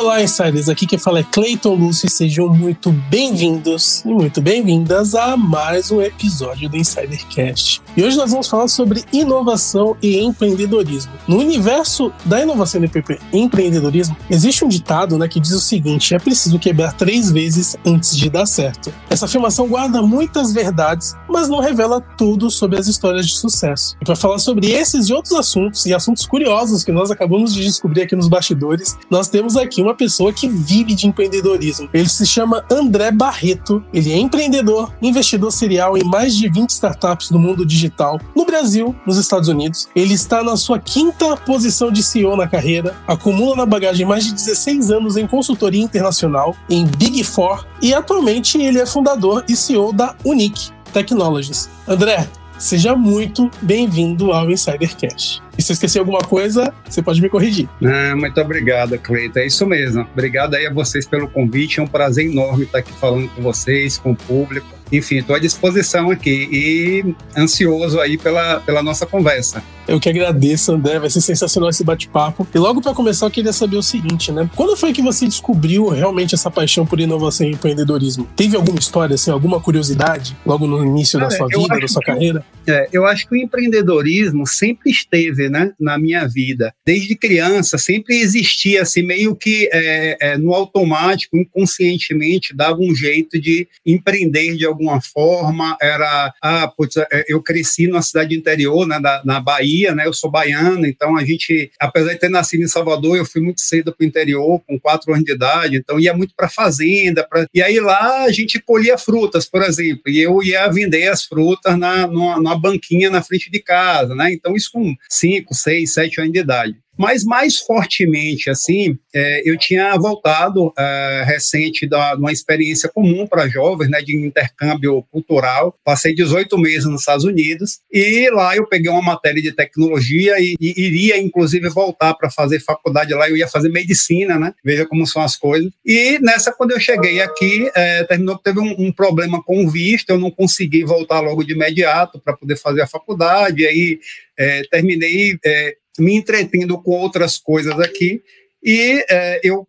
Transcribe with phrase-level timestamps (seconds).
[0.00, 0.70] Olá, insiders!
[0.70, 5.90] Aqui quem fala é Cleiton Lúcio e sejam muito bem-vindos e muito bem-vindas a mais
[5.90, 7.82] um episódio do Insidercast.
[7.94, 11.12] E hoje nós vamos falar sobre inovação e empreendedorismo.
[11.28, 16.18] No universo da inovação e empreendedorismo, existe um ditado né, que diz o seguinte: é
[16.18, 18.90] preciso quebrar três vezes antes de dar certo.
[19.10, 23.98] Essa afirmação guarda muitas verdades, mas não revela tudo sobre as histórias de sucesso.
[24.00, 27.62] E para falar sobre esses e outros assuntos, e assuntos curiosos que nós acabamos de
[27.62, 31.88] descobrir aqui nos bastidores, nós temos aqui uma pessoa que vive de empreendedorismo.
[31.92, 33.84] Ele se chama André Barreto.
[33.92, 38.94] Ele é empreendedor, investidor serial em mais de 20 startups do mundo digital, no Brasil,
[39.06, 39.88] nos Estados Unidos.
[39.94, 44.32] Ele está na sua quinta posição de CEO na carreira, acumula na bagagem mais de
[44.32, 49.92] 16 anos em consultoria internacional, em Big Four, e atualmente ele é fundador e CEO
[49.92, 51.68] da Unique Technologies.
[51.86, 52.28] André,
[52.60, 55.42] seja muito bem-vindo ao Insidercast.
[55.56, 57.68] E se eu esqueci alguma coisa, você pode me corrigir.
[57.82, 59.38] Ah, muito obrigado, Cleito.
[59.38, 60.06] É isso mesmo.
[60.12, 61.80] Obrigado aí a vocês pelo convite.
[61.80, 64.79] É um prazer enorme estar aqui falando com vocês, com o público.
[64.92, 69.62] Enfim, estou à disposição aqui e ansioso aí pela, pela nossa conversa.
[69.86, 70.98] Eu que agradeço, André.
[70.98, 72.46] Vai ser sensacional esse bate-papo.
[72.54, 74.48] E logo para começar, eu queria saber o seguinte, né?
[74.54, 78.26] Quando foi que você descobriu realmente essa paixão por inovação e empreendedorismo?
[78.36, 82.02] Teve alguma história, assim, alguma curiosidade logo no início Cara, da sua vida, da sua
[82.02, 82.44] carreira?
[82.66, 86.74] É, eu acho que o empreendedorismo sempre esteve né, na minha vida.
[86.86, 93.40] Desde criança, sempre existia assim, meio que é, é, no automático, inconscientemente, dava um jeito
[93.40, 95.76] de empreender de alguma forma.
[95.80, 100.30] Era, ah, putz, é, eu cresci numa cidade interior, né, na Bahia, né, eu sou
[100.30, 104.04] baiano, então a gente, apesar de ter nascido em Salvador, eu fui muito cedo para
[104.04, 107.26] o interior, com quatro anos de idade, então ia muito para fazenda.
[107.28, 111.24] Pra, e aí lá a gente colhia frutas, por exemplo, e eu ia vender as
[111.24, 114.32] frutas na, numa, numa banquinha na frente de casa, né?
[114.32, 116.76] Então isso com cinco 5, 6, 7 anos de idade.
[117.00, 123.26] Mas mais fortemente, assim, é, eu tinha voltado é, recente da, de uma experiência comum
[123.26, 125.74] para jovens, né, de intercâmbio cultural.
[125.82, 130.56] Passei 18 meses nos Estados Unidos e lá eu peguei uma matéria de tecnologia e,
[130.60, 133.30] e iria, inclusive, voltar para fazer faculdade lá.
[133.30, 134.52] Eu ia fazer medicina, né?
[134.62, 135.72] Veja como são as coisas.
[135.82, 139.70] E nessa, quando eu cheguei aqui, é, terminou que teve um, um, problema com o
[139.70, 143.62] visto, eu não consegui voltar logo de imediato para poder fazer a faculdade.
[143.62, 144.00] E aí
[144.38, 148.22] é, terminei é, me entretendo com outras coisas aqui.
[148.62, 149.66] E é, eu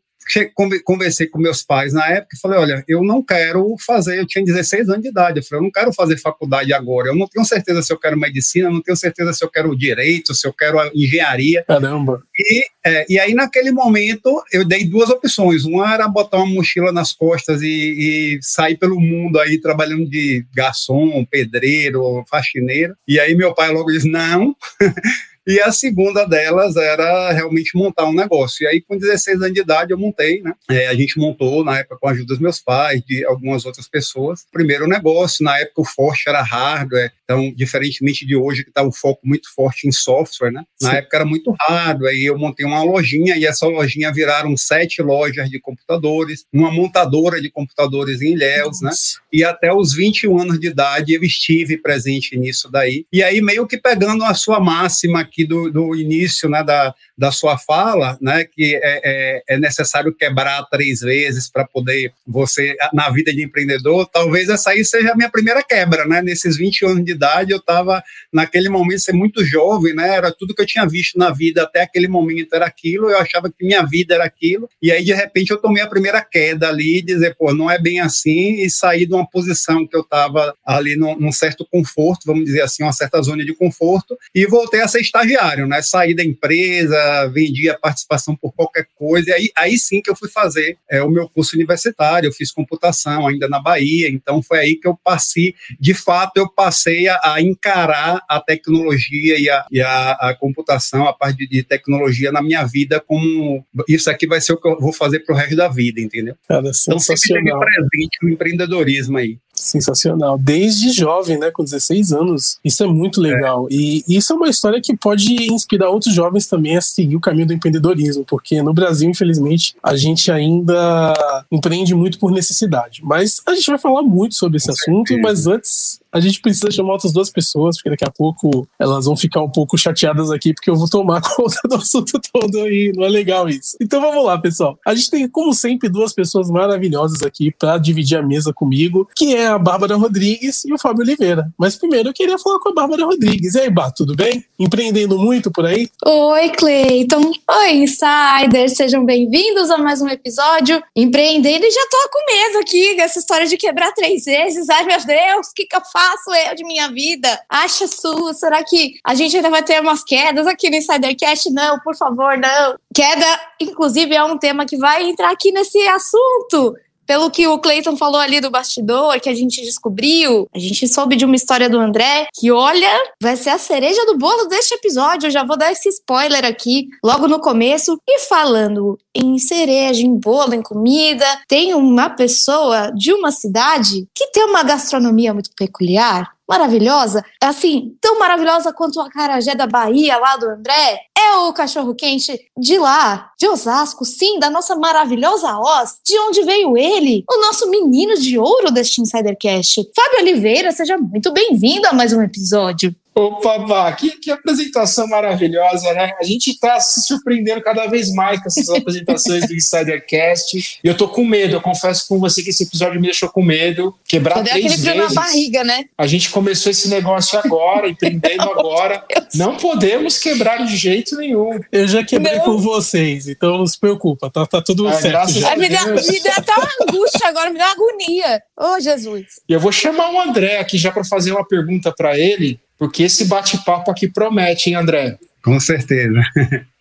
[0.84, 4.44] conversei com meus pais na época e falei: olha, eu não quero fazer, eu tinha
[4.44, 7.46] 16 anos de idade, eu falei: eu não quero fazer faculdade agora, eu não tenho
[7.46, 10.78] certeza se eu quero medicina, não tenho certeza se eu quero direito, se eu quero
[10.94, 11.64] engenharia.
[11.68, 12.22] Caramba!
[12.38, 16.92] E, é, e aí, naquele momento, eu dei duas opções: uma era botar uma mochila
[16.92, 22.96] nas costas e, e sair pelo mundo aí trabalhando de garçom, pedreiro, faxineiro.
[23.08, 24.56] E aí, meu pai logo disse: não.
[25.47, 28.63] E a segunda delas era realmente montar um negócio.
[28.63, 30.53] E aí, com 16 anos de idade, eu montei, né?
[30.69, 33.88] É, a gente montou, na época, com a ajuda dos meus pais, de algumas outras
[33.88, 34.46] pessoas.
[34.52, 38.91] Primeiro negócio, na época o forte era hardware, então, diferentemente de hoje, que está o
[38.91, 40.63] foco muito forte em software, né?
[40.81, 40.96] Na Sim.
[40.97, 45.50] época era muito hardware, aí eu montei uma lojinha, e essa lojinha viraram sete lojas
[45.50, 48.91] de computadores, uma montadora de computadores em Ilhéus, né?
[49.31, 53.06] E até os 21 anos de idade eu estive presente nisso daí.
[53.12, 57.31] E aí, meio que pegando a sua máxima aqui do, do início né, da, da
[57.31, 63.09] sua fala, né, que é, é, é necessário quebrar três vezes para poder você, na
[63.09, 66.22] vida de empreendedor, talvez essa aí seja a minha primeira quebra, né?
[66.22, 70.16] Nesses 20 anos de idade, eu estava, naquele momento, ser muito jovem, né?
[70.16, 73.50] Era tudo que eu tinha visto na vida até aquele momento era aquilo, eu achava
[73.50, 77.02] que minha vida era aquilo, e aí, de repente, eu tomei a primeira queda ali
[77.02, 80.96] dizer, pô, não é bem assim, e sair de uma posição que eu estava ali
[80.96, 84.88] num, num certo conforto, vamos dizer assim, uma certa zona de conforto, e voltei a
[84.88, 85.82] ser estagiário, né?
[85.82, 90.16] Saí da empresa, vendi a participação por qualquer coisa, e aí, aí sim que eu
[90.16, 94.59] fui fazer é, o meu curso universitário, eu fiz computação ainda na Bahia, então foi
[94.59, 99.66] aí que eu passei, de fato, eu passei a, a encarar a tecnologia e a,
[99.72, 104.41] e a, a computação, a parte de, tecnologia na minha vida como isso aqui vai
[104.41, 106.35] ser o que eu vou fazer pro resto da vida, entendeu?
[106.47, 109.38] Cara, então sempre presente o empreendedorismo aí.
[109.61, 110.37] Sensacional.
[110.37, 111.52] Desde jovem, né?
[111.52, 112.58] Com 16 anos.
[112.63, 113.67] Isso é muito legal.
[113.69, 113.73] É.
[113.73, 117.47] E isso é uma história que pode inspirar outros jovens também a seguir o caminho
[117.47, 121.13] do empreendedorismo, porque no Brasil, infelizmente, a gente ainda
[121.52, 123.02] empreende muito por necessidade.
[123.03, 125.22] Mas a gente vai falar muito sobre esse com assunto, certeza.
[125.22, 129.16] mas antes a gente precisa chamar outras duas pessoas, porque daqui a pouco elas vão
[129.16, 133.05] ficar um pouco chateadas aqui, porque eu vou tomar conta do assunto todo e não
[133.05, 133.78] é legal isso.
[133.79, 134.78] Então vamos lá, pessoal.
[134.85, 139.35] A gente tem, como sempre, duas pessoas maravilhosas aqui para dividir a mesa comigo, que
[139.35, 141.52] é a Bárbara Rodrigues e o Fábio Oliveira.
[141.58, 143.56] Mas primeiro eu queria falar com a Bárbara Rodrigues.
[143.56, 144.44] E aí, Bá, tudo bem?
[144.59, 145.90] Empreendendo muito por aí?
[146.06, 147.32] Oi, Cleiton.
[147.50, 148.74] Oi, insiders.
[148.74, 151.66] Sejam bem-vindos a mais um episódio Empreendendo.
[151.66, 154.70] E já tô com medo aqui dessa história de quebrar três vezes.
[154.70, 157.40] Ai, meu Deus, o que, que eu faço eu de minha vida?
[157.50, 158.34] Acha sua?
[158.34, 161.50] Será que a gente ainda vai ter umas quedas aqui no Insidercast?
[161.52, 162.76] Não, por favor, não.
[162.94, 166.76] Queda, inclusive, é um tema que vai entrar aqui nesse assunto
[167.11, 171.17] pelo que o Clayton falou ali do bastidor, que a gente descobriu, a gente soube
[171.17, 172.90] de uma história do André, que olha,
[173.22, 175.28] vai ser a cereja do bolo deste episódio.
[175.28, 177.99] Eu já vou dar esse spoiler aqui logo no começo.
[178.08, 184.28] E falando em cereja, em bolo, em comida, tem uma pessoa de uma cidade que
[184.28, 190.36] tem uma gastronomia muito peculiar maravilhosa, assim, tão maravilhosa quanto a carajé da Bahia lá
[190.36, 195.96] do André, é o cachorro quente de lá, de Osasco, sim, da nossa maravilhosa Oz,
[196.06, 199.90] de onde veio ele, o nosso menino de ouro deste Insidercast.
[199.96, 202.94] Fábio Oliveira, seja muito bem-vindo a mais um episódio.
[203.22, 206.14] Opa, Vá, que, que apresentação maravilhosa, né?
[206.20, 210.79] A gente está se surpreendendo cada vez mais com essas apresentações do Insidercast.
[210.84, 213.44] E eu tô com medo, eu confesso com você que esse episódio me deixou com
[213.44, 213.96] medo.
[214.08, 215.16] Quebrar Cadê três aquele vezes.
[215.16, 215.85] na barriga, né?
[215.96, 219.06] A gente começou esse negócio agora, empreendendo agora.
[219.35, 221.59] Não podemos quebrar de jeito nenhum.
[221.72, 222.46] Eu já quebrei não.
[222.46, 225.32] com vocês, então não se preocupa, tá, tá tudo ah, certo.
[225.34, 225.56] Já.
[225.56, 228.41] Me, dá, me dá até uma angústia agora, me dá uma agonia.
[228.58, 229.26] Ô, oh, Jesus.
[229.47, 233.03] E eu vou chamar o André aqui já para fazer uma pergunta para ele porque
[233.03, 235.16] esse bate-papo aqui promete, hein, André?
[235.43, 236.19] Com certeza.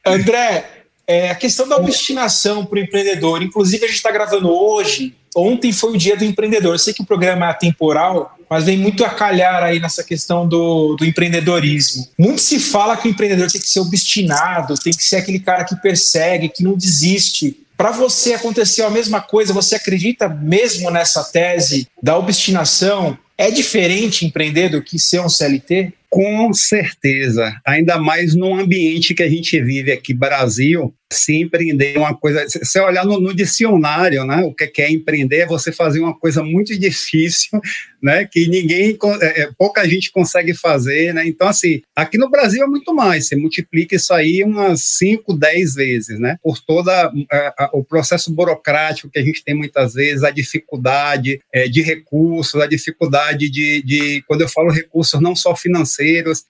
[0.06, 0.64] André,
[1.06, 5.74] é, a questão da obstinação para o empreendedor, inclusive a gente está gravando hoje, ontem
[5.74, 6.72] foi o dia do empreendedor.
[6.72, 10.48] Eu sei que o programa é atemporal, mas vem muito a calhar aí nessa questão
[10.48, 12.08] do, do empreendedorismo.
[12.18, 15.64] Muito se fala que o empreendedor tem que ser obstinado, tem que ser aquele cara
[15.64, 17.58] que persegue, que não desiste.
[17.76, 19.52] Para você aconteceu a mesma coisa?
[19.52, 23.18] Você acredita mesmo nessa tese da obstinação?
[23.40, 25.94] É diferente empreender do que ser um CLT?
[26.10, 32.14] Com certeza, ainda mais num ambiente que a gente vive aqui, Brasil, se empreender uma
[32.16, 35.98] coisa, se você olhar no, no, dicionário, né, o que é empreender é você fazer
[35.98, 37.60] uma coisa muito difícil,
[38.00, 42.62] né, que ninguém, é, é, pouca gente consegue fazer, né, então assim, aqui no Brasil
[42.62, 47.52] é muito mais, você multiplica isso aí umas 5, 10 vezes, né, por toda é,
[47.72, 52.66] o processo burocrático que a gente tem muitas vezes, a dificuldade é, de recursos, a
[52.66, 55.99] dificuldade de, de, quando eu falo recursos não só financeiros,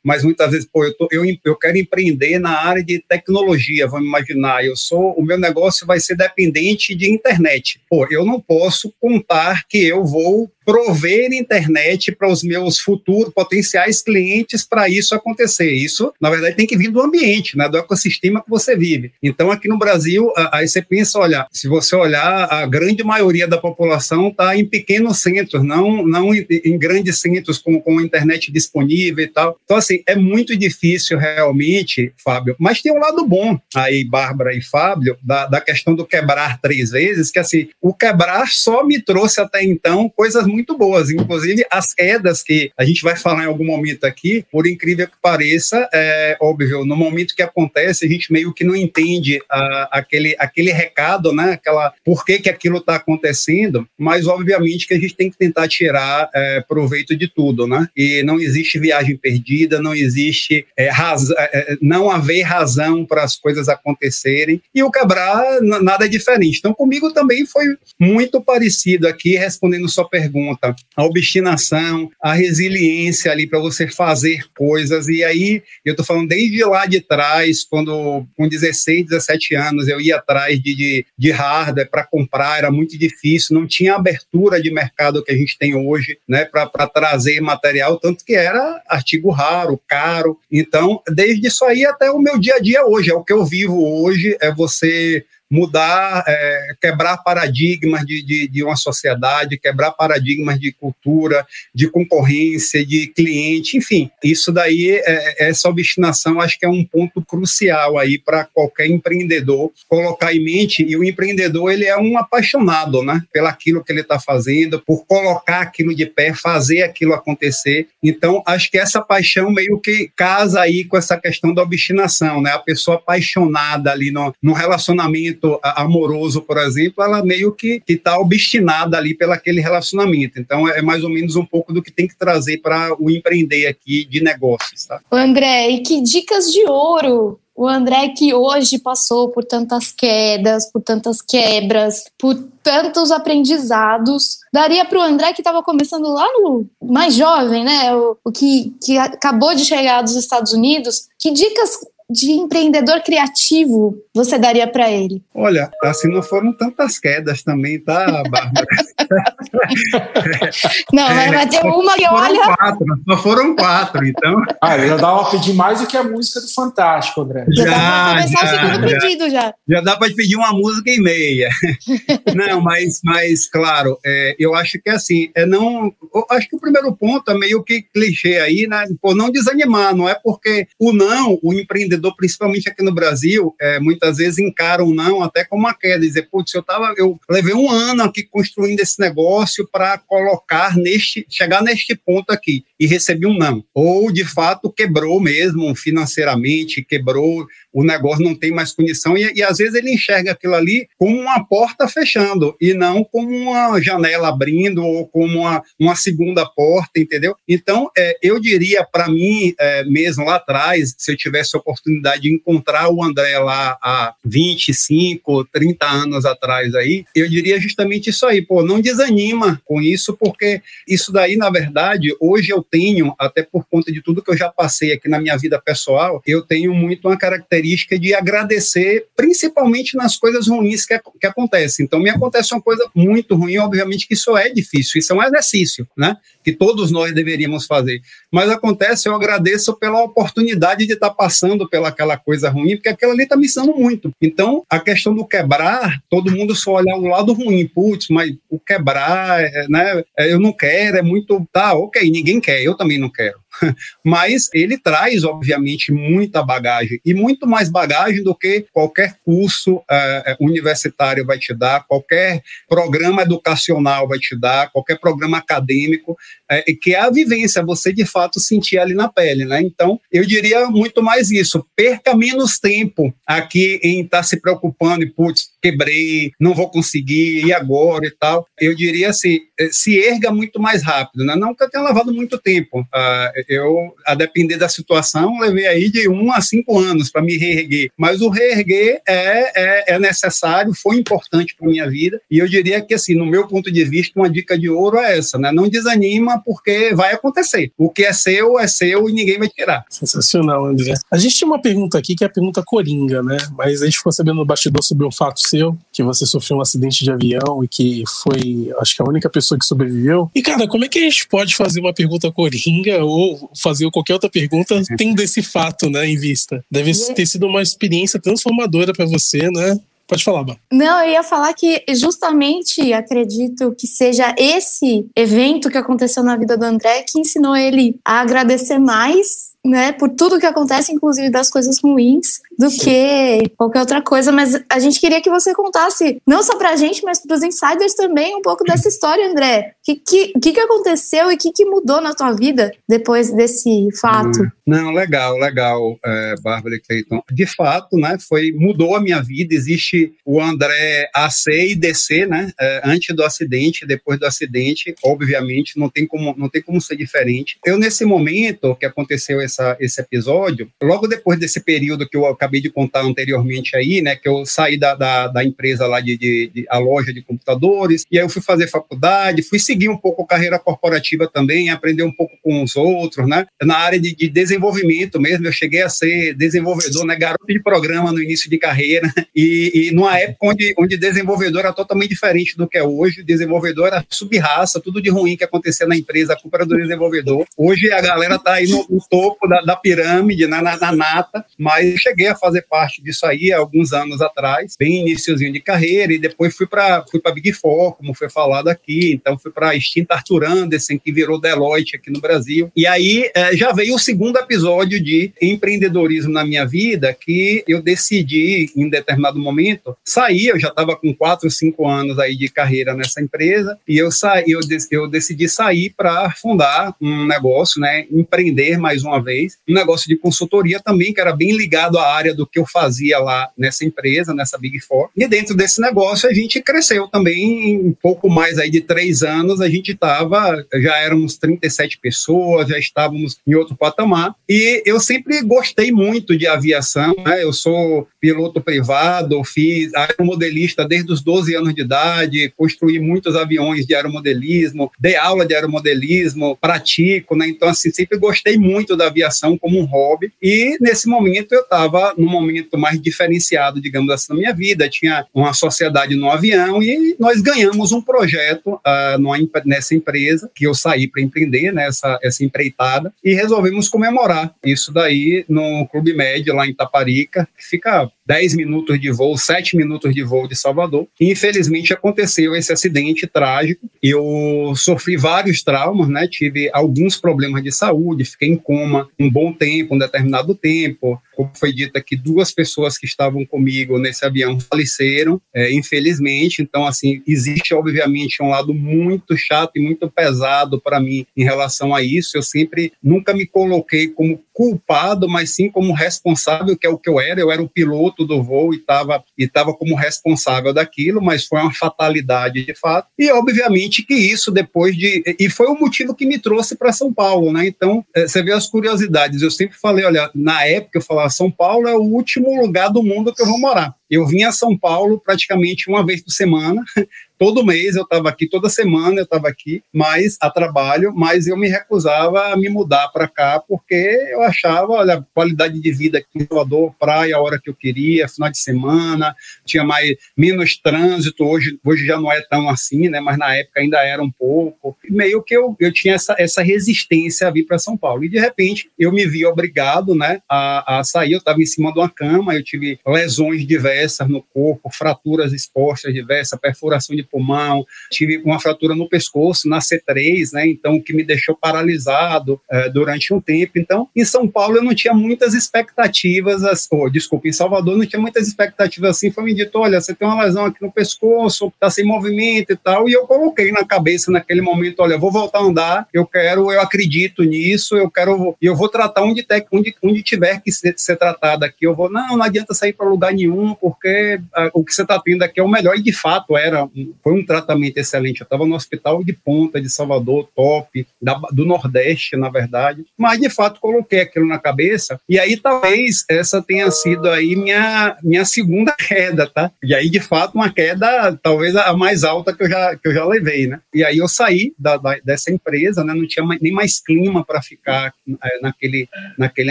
[0.04, 4.06] mas muitas vezes, pô, eu, tô, eu, eu quero empreender na área de tecnologia, vamos
[4.06, 7.80] imaginar eu sou, o meu negócio vai ser dependente de internet.
[7.88, 14.00] Pô, eu não posso contar que eu vou prover internet para os meus futuros potenciais
[14.00, 15.72] clientes para isso acontecer.
[15.72, 19.12] Isso, na verdade, tem que vir do ambiente, né, do ecossistema que você vive.
[19.20, 23.58] Então, aqui no Brasil, aí você pensa, olha, se você olhar, a grande maioria da
[23.58, 29.28] população está em pequenos centros, não, não em, grandes centros com, com internet disponível e
[29.28, 29.58] tal.
[29.64, 34.62] Então, assim, é muito difícil realmente, Fábio, mas tem um lado bom aí, Bárbara e
[34.62, 39.40] Fábio, da, da questão do quebrar três vezes, que assim, o quebrar só me trouxe
[39.40, 41.10] até então coisas muito muito boas.
[41.10, 45.16] Inclusive, as quedas que a gente vai falar em algum momento aqui, por incrível que
[45.20, 50.36] pareça, é óbvio, no momento que acontece, a gente meio que não entende a, aquele,
[50.38, 51.52] aquele recado, né?
[51.52, 55.66] Aquela, por que, que aquilo está acontecendo, mas obviamente que a gente tem que tentar
[55.68, 57.86] tirar é, proveito de tudo, né?
[57.96, 63.24] E não existe viagem perdida, não existe é, raz, é, é não haver razão para
[63.24, 64.60] as coisas acontecerem.
[64.74, 66.58] E o quebrar nada é diferente.
[66.58, 67.64] Então, comigo também foi
[67.98, 74.44] muito parecido aqui, respondendo sua pergunta pergunta, a obstinação, a resiliência ali para você fazer
[74.56, 75.08] coisas.
[75.08, 80.00] E aí, eu estou falando desde lá de trás, quando com 16, 17 anos, eu
[80.00, 84.72] ia atrás de, de, de hardware para comprar, era muito difícil, não tinha abertura de
[84.72, 89.80] mercado que a gente tem hoje, né, para trazer material, tanto que era artigo raro,
[89.86, 90.38] caro.
[90.50, 93.44] Então, desde isso aí até o meu dia a dia hoje, é o que eu
[93.44, 100.60] vivo hoje, é você mudar, é, quebrar paradigmas de, de, de, uma sociedade, quebrar paradigmas
[100.60, 106.64] de cultura, de concorrência, de cliente, enfim, isso daí, é, é essa obstinação, acho que
[106.64, 111.84] é um ponto crucial aí para qualquer empreendedor colocar em mente, e o empreendedor, ele
[111.84, 116.82] é um apaixonado, né, pelaquilo que ele está fazendo, por colocar aquilo de pé, fazer
[116.82, 121.62] aquilo acontecer, então, acho que essa paixão meio que casa aí com essa questão da
[121.62, 127.52] obstinação, né, a pessoa apaixonada ali no, no relacionamento relacionamento amoroso, por exemplo, ela meio
[127.52, 130.38] que está obstinada ali pelo aquele relacionamento.
[130.38, 133.66] Então, é mais ou menos um pouco do que tem que trazer para o empreender
[133.66, 134.84] aqui de negócios.
[134.84, 135.00] Tá?
[135.10, 140.80] André, e que dicas de ouro o André que hoje passou por tantas quedas, por
[140.80, 147.14] tantas quebras, por tantos aprendizados, daria para o André que estava começando lá no mais
[147.14, 147.94] jovem, né?
[147.94, 151.76] O, o que, que acabou de chegar dos Estados Unidos, que dicas
[152.10, 155.22] de empreendedor criativo você daria para ele?
[155.34, 158.66] Olha, assim não foram tantas quedas também, tá, Bárbara?
[160.92, 162.56] não, é, vai ter uma que olha.
[162.56, 164.42] Quatro, só foram quatro, então.
[164.62, 167.46] Ah, já dá para pedir mais do que a música do Fantástico, André.
[167.50, 169.54] Já, já dá para começar já, o segundo já, pedido já.
[169.68, 171.48] Já dá para pedir uma música e meia.
[172.36, 175.92] não, mas, mas claro, é, eu acho que assim, é não.
[176.30, 178.84] acho que o primeiro ponto é meio que clichê aí, né?
[179.00, 183.54] Por não desanimar, não é porque o não, o empreendedor empreendedor, principalmente aqui no Brasil,
[183.60, 187.18] é, muitas vezes encara um não até como uma queda, dizer, putz, eu tava, eu
[187.28, 192.86] levei um ano aqui construindo esse negócio para colocar neste, chegar neste ponto aqui e
[192.86, 193.62] recebi um não.
[193.74, 199.42] Ou de fato quebrou mesmo financeiramente, quebrou o negócio não tem mais condição e, e,
[199.42, 204.28] às vezes ele enxerga aquilo ali como uma porta fechando e não como uma janela
[204.28, 207.34] abrindo ou como uma, uma segunda porta, entendeu?
[207.48, 212.22] Então, é, eu diria para mim, é, mesmo lá atrás, se eu tivesse a oportunidade
[212.22, 218.24] de encontrar o André lá há 25, 30 anos atrás aí, eu diria justamente isso
[218.26, 223.42] aí, pô, não desanima com isso, porque isso daí, na verdade, hoje eu tenho, até
[223.42, 226.72] por conta de tudo que eu já passei aqui na minha vida pessoal, eu tenho
[226.72, 231.84] muito uma característica de agradecer, principalmente nas coisas ruins que, que acontecem.
[231.84, 235.22] Então, me acontece uma coisa muito ruim, obviamente que isso é difícil, isso é um
[235.22, 236.16] exercício, né?
[236.42, 238.00] Que todos nós deveríamos fazer.
[238.30, 243.24] Mas acontece, eu agradeço pela oportunidade de estar passando pelaquela coisa ruim, porque aquilo ali
[243.24, 244.10] está me ensinando muito.
[244.20, 248.58] Então, a questão do quebrar, todo mundo só olha o lado ruim, putz, mas o
[248.58, 250.02] quebrar, é, né?
[250.18, 251.46] É, eu não quero, é muito.
[251.52, 253.38] Tá, ok, ninguém quer, eu também não quero.
[254.04, 260.36] mas ele traz, obviamente, muita bagagem e muito mais bagagem do que qualquer curso uh,
[260.40, 266.16] universitário vai te dar, qualquer programa educacional vai te dar, qualquer programa acadêmico,
[266.50, 269.60] uh, que é a vivência, você de fato sentir ali na pele, né?
[269.60, 275.04] Então, eu diria muito mais isso, perca menos tempo aqui em estar tá se preocupando
[275.04, 278.46] e, putz, quebrei, não vou conseguir, e agora e tal.
[278.58, 279.38] Eu diria assim,
[279.70, 281.36] se erga muito mais rápido, né?
[281.36, 285.90] Não que eu tenha levado muito tempo, uh, eu, a depender da situação, levei aí
[285.90, 287.90] de um a cinco anos para me reerguer.
[287.96, 292.20] Mas o reerguer é, é, é necessário, foi importante para minha vida.
[292.30, 295.18] E eu diria que, assim, no meu ponto de vista, uma dica de ouro é
[295.18, 295.52] essa, né?
[295.52, 297.72] Não desanima, porque vai acontecer.
[297.76, 299.84] O que é seu, é seu e ninguém vai tirar.
[299.88, 300.94] Sensacional, André.
[301.10, 303.36] A gente tinha uma pergunta aqui que é a pergunta coringa, né?
[303.56, 306.60] Mas a gente ficou sabendo no bastidor sobre um fato seu, que você sofreu um
[306.60, 310.30] acidente de avião e que foi, acho que a única pessoa que sobreviveu.
[310.34, 314.14] E, cara, como é que a gente pode fazer uma pergunta coringa ou fazer qualquer
[314.14, 316.64] outra pergunta tendo esse fato, né, em vista.
[316.70, 319.78] Deve ter sido uma experiência transformadora para você, né?
[320.10, 320.56] Pode falar, Bá.
[320.72, 326.56] Não, eu ia falar que justamente acredito que seja esse evento que aconteceu na vida
[326.56, 331.50] do André que ensinou ele a agradecer mais né, por tudo que acontece, inclusive das
[331.50, 334.32] coisas ruins, do que qualquer outra coisa.
[334.32, 338.36] Mas a gente queria que você contasse, não só pra gente, mas pros insiders também,
[338.36, 339.74] um pouco dessa história, André.
[339.80, 343.88] O que, que, que, aconteceu e o que, que mudou na tua vida depois desse
[344.00, 344.42] fato?
[344.42, 347.22] Hum, não, legal, legal, é, Bárbara e Cleiton.
[347.30, 349.54] De fato, né, foi, mudou a minha vida.
[349.54, 355.78] Existe o André AC e DC, né, é, antes do acidente, depois do acidente, obviamente,
[355.78, 357.58] não tem como, não tem como ser diferente.
[357.64, 362.60] Eu, nesse momento que aconteceu essa, esse episódio, logo depois desse período que eu acabei
[362.60, 366.50] de contar anteriormente aí, né, que eu saí da, da, da empresa lá de, de,
[366.54, 370.22] de, a loja de computadores, e aí eu fui fazer faculdade, fui seguir um pouco
[370.22, 374.28] a carreira corporativa também, aprender um pouco com os outros, né, na área de, de
[374.28, 379.12] desenvolvimento mesmo, eu cheguei a ser desenvolvedor, né, garoto de programa no início de carreira,
[379.34, 383.88] e, e numa época onde, onde desenvolvedor era totalmente diferente do que é hoje, desenvolvedor
[383.88, 387.46] era subraça, tudo de ruim que acontecia na empresa, a culpa era do desenvolvedor.
[387.56, 390.92] Hoje a galera tá aí no, no topo topo da, da pirâmide, na, na, na,
[390.92, 396.12] nata, mas cheguei a fazer parte disso aí alguns anos atrás, bem iníciozinho de carreira,
[396.12, 399.74] e depois fui para fui para Big Four, como foi falado aqui, então fui para
[399.74, 402.70] Extinta Arthur Anderson, que virou Deloitte aqui no Brasil.
[402.76, 407.80] E aí é, já veio o segundo episódio de empreendedorismo na minha vida, que eu
[407.80, 412.94] decidi, em determinado momento, sair, eu já estava com quatro, cinco anos aí de carreira
[412.94, 418.78] nessa empresa, e eu, saí, eu, eu decidi sair para fundar um negócio, né, empreender
[418.78, 419.29] mais uma vez
[419.68, 423.18] um negócio de consultoria também, que era bem ligado à área do que eu fazia
[423.18, 425.08] lá nessa empresa, nessa Big Four.
[425.16, 429.60] E dentro desse negócio a gente cresceu também, em pouco mais aí de três anos,
[429.60, 434.34] a gente estava, já éramos 37 pessoas, já estávamos em outro patamar.
[434.48, 437.42] E eu sempre gostei muito de aviação, né?
[437.42, 443.86] Eu sou piloto privado, fiz aeromodelista desde os 12 anos de idade, construí muitos aviões
[443.86, 447.48] de aeromodelismo, dei aula de aeromodelismo, pratico, né?
[447.48, 449.19] Então, assim, sempre gostei muito da aviação
[449.58, 450.32] como um hobby.
[450.42, 454.88] E nesse momento eu estava num momento mais diferenciado, digamos assim, na minha vida.
[454.88, 460.66] Tinha uma sociedade no avião e nós ganhamos um projeto uh, numa, nessa empresa que
[460.66, 461.88] eu saí para empreender, né,
[462.22, 468.10] essa empreitada, e resolvemos comemorar isso daí no Clube Médio, lá em Taparica, que fica
[468.30, 471.08] 10 minutos de voo, 7 minutos de voo de Salvador.
[471.20, 473.90] E, infelizmente aconteceu esse acidente trágico.
[474.00, 476.28] Eu sofri vários traumas, né?
[476.28, 481.20] Tive alguns problemas de saúde, fiquei em coma um bom tempo, um determinado tempo.
[481.40, 486.60] Como foi dito aqui, duas pessoas que estavam comigo nesse avião faleceram, é, infelizmente.
[486.60, 491.94] Então, assim, existe obviamente um lado muito chato e muito pesado para mim em relação
[491.94, 492.36] a isso.
[492.36, 497.08] Eu sempre nunca me coloquei como culpado, mas sim como responsável, que é o que
[497.08, 497.40] eu era.
[497.40, 501.62] Eu era o piloto do voo e estava e tava como responsável daquilo, mas foi
[501.62, 503.08] uma fatalidade de fato.
[503.18, 507.10] E obviamente que isso depois de e foi o motivo que me trouxe para São
[507.10, 507.66] Paulo, né?
[507.66, 509.40] Então é, você vê as curiosidades.
[509.40, 513.02] Eu sempre falei, olha, na época eu falava São Paulo é o último lugar do
[513.02, 513.94] mundo que eu vou morar.
[514.10, 516.82] Eu vinha a São Paulo praticamente uma vez por semana,
[517.38, 521.56] todo mês eu estava aqui, toda semana eu estava aqui, mas a trabalho, mas eu
[521.56, 523.94] me recusava a me mudar para cá porque
[524.30, 528.28] eu achava, olha, qualidade de vida aqui em Salvador, praia a hora que eu queria,
[528.28, 533.20] final de semana, tinha mais menos trânsito, hoje, hoje já não é tão assim, né,
[533.20, 534.98] mas na época ainda era um pouco.
[535.08, 538.24] Meio que eu, eu tinha essa, essa resistência a vir para São Paulo.
[538.24, 541.90] E de repente eu me vi obrigado, né, a, a sair, eu estava em cima
[541.90, 547.84] de uma cama, eu tive lesões diversas no corpo, fraturas expostas diversas, perfuração de pulmão,
[548.10, 550.66] tive uma fratura no pescoço, na C3, né?
[550.66, 553.72] Então, que me deixou paralisado é, durante um tempo.
[553.76, 558.20] Então, em São Paulo eu não tinha muitas expectativas, oh, desculpa, em Salvador não tinha
[558.20, 559.30] muitas expectativas assim.
[559.30, 562.76] Foi me dito, olha, você tem uma lesão aqui no pescoço, está sem movimento e
[562.76, 563.08] tal.
[563.08, 566.80] E eu coloquei na cabeça naquele momento, olha, vou voltar a andar, eu quero, eu
[566.80, 571.16] acredito nisso, eu quero, eu vou tratar onde, ter, onde, onde tiver que ser, ser
[571.16, 571.86] tratado aqui.
[571.86, 575.18] Eu vou, não, não adianta sair para lugar nenhum, porque uh, o que você está
[575.18, 575.96] tendo aqui é o melhor.
[575.96, 576.88] E de fato era,
[577.22, 578.40] foi um tratamento excelente.
[578.40, 583.04] Eu estava no hospital de ponta de Salvador, top, da, do Nordeste, na verdade.
[583.18, 585.20] Mas, de fato, coloquei aquilo na cabeça.
[585.28, 589.72] E aí, talvez, essa tenha sido aí minha, minha segunda queda, tá?
[589.82, 593.14] E aí, de fato, uma queda, talvez a mais alta que eu já, que eu
[593.14, 593.80] já levei, né?
[593.92, 596.14] E aí eu saí da, da dessa empresa, né?
[596.14, 599.70] Não tinha mais, nem mais clima para ficar é, naquele, naquele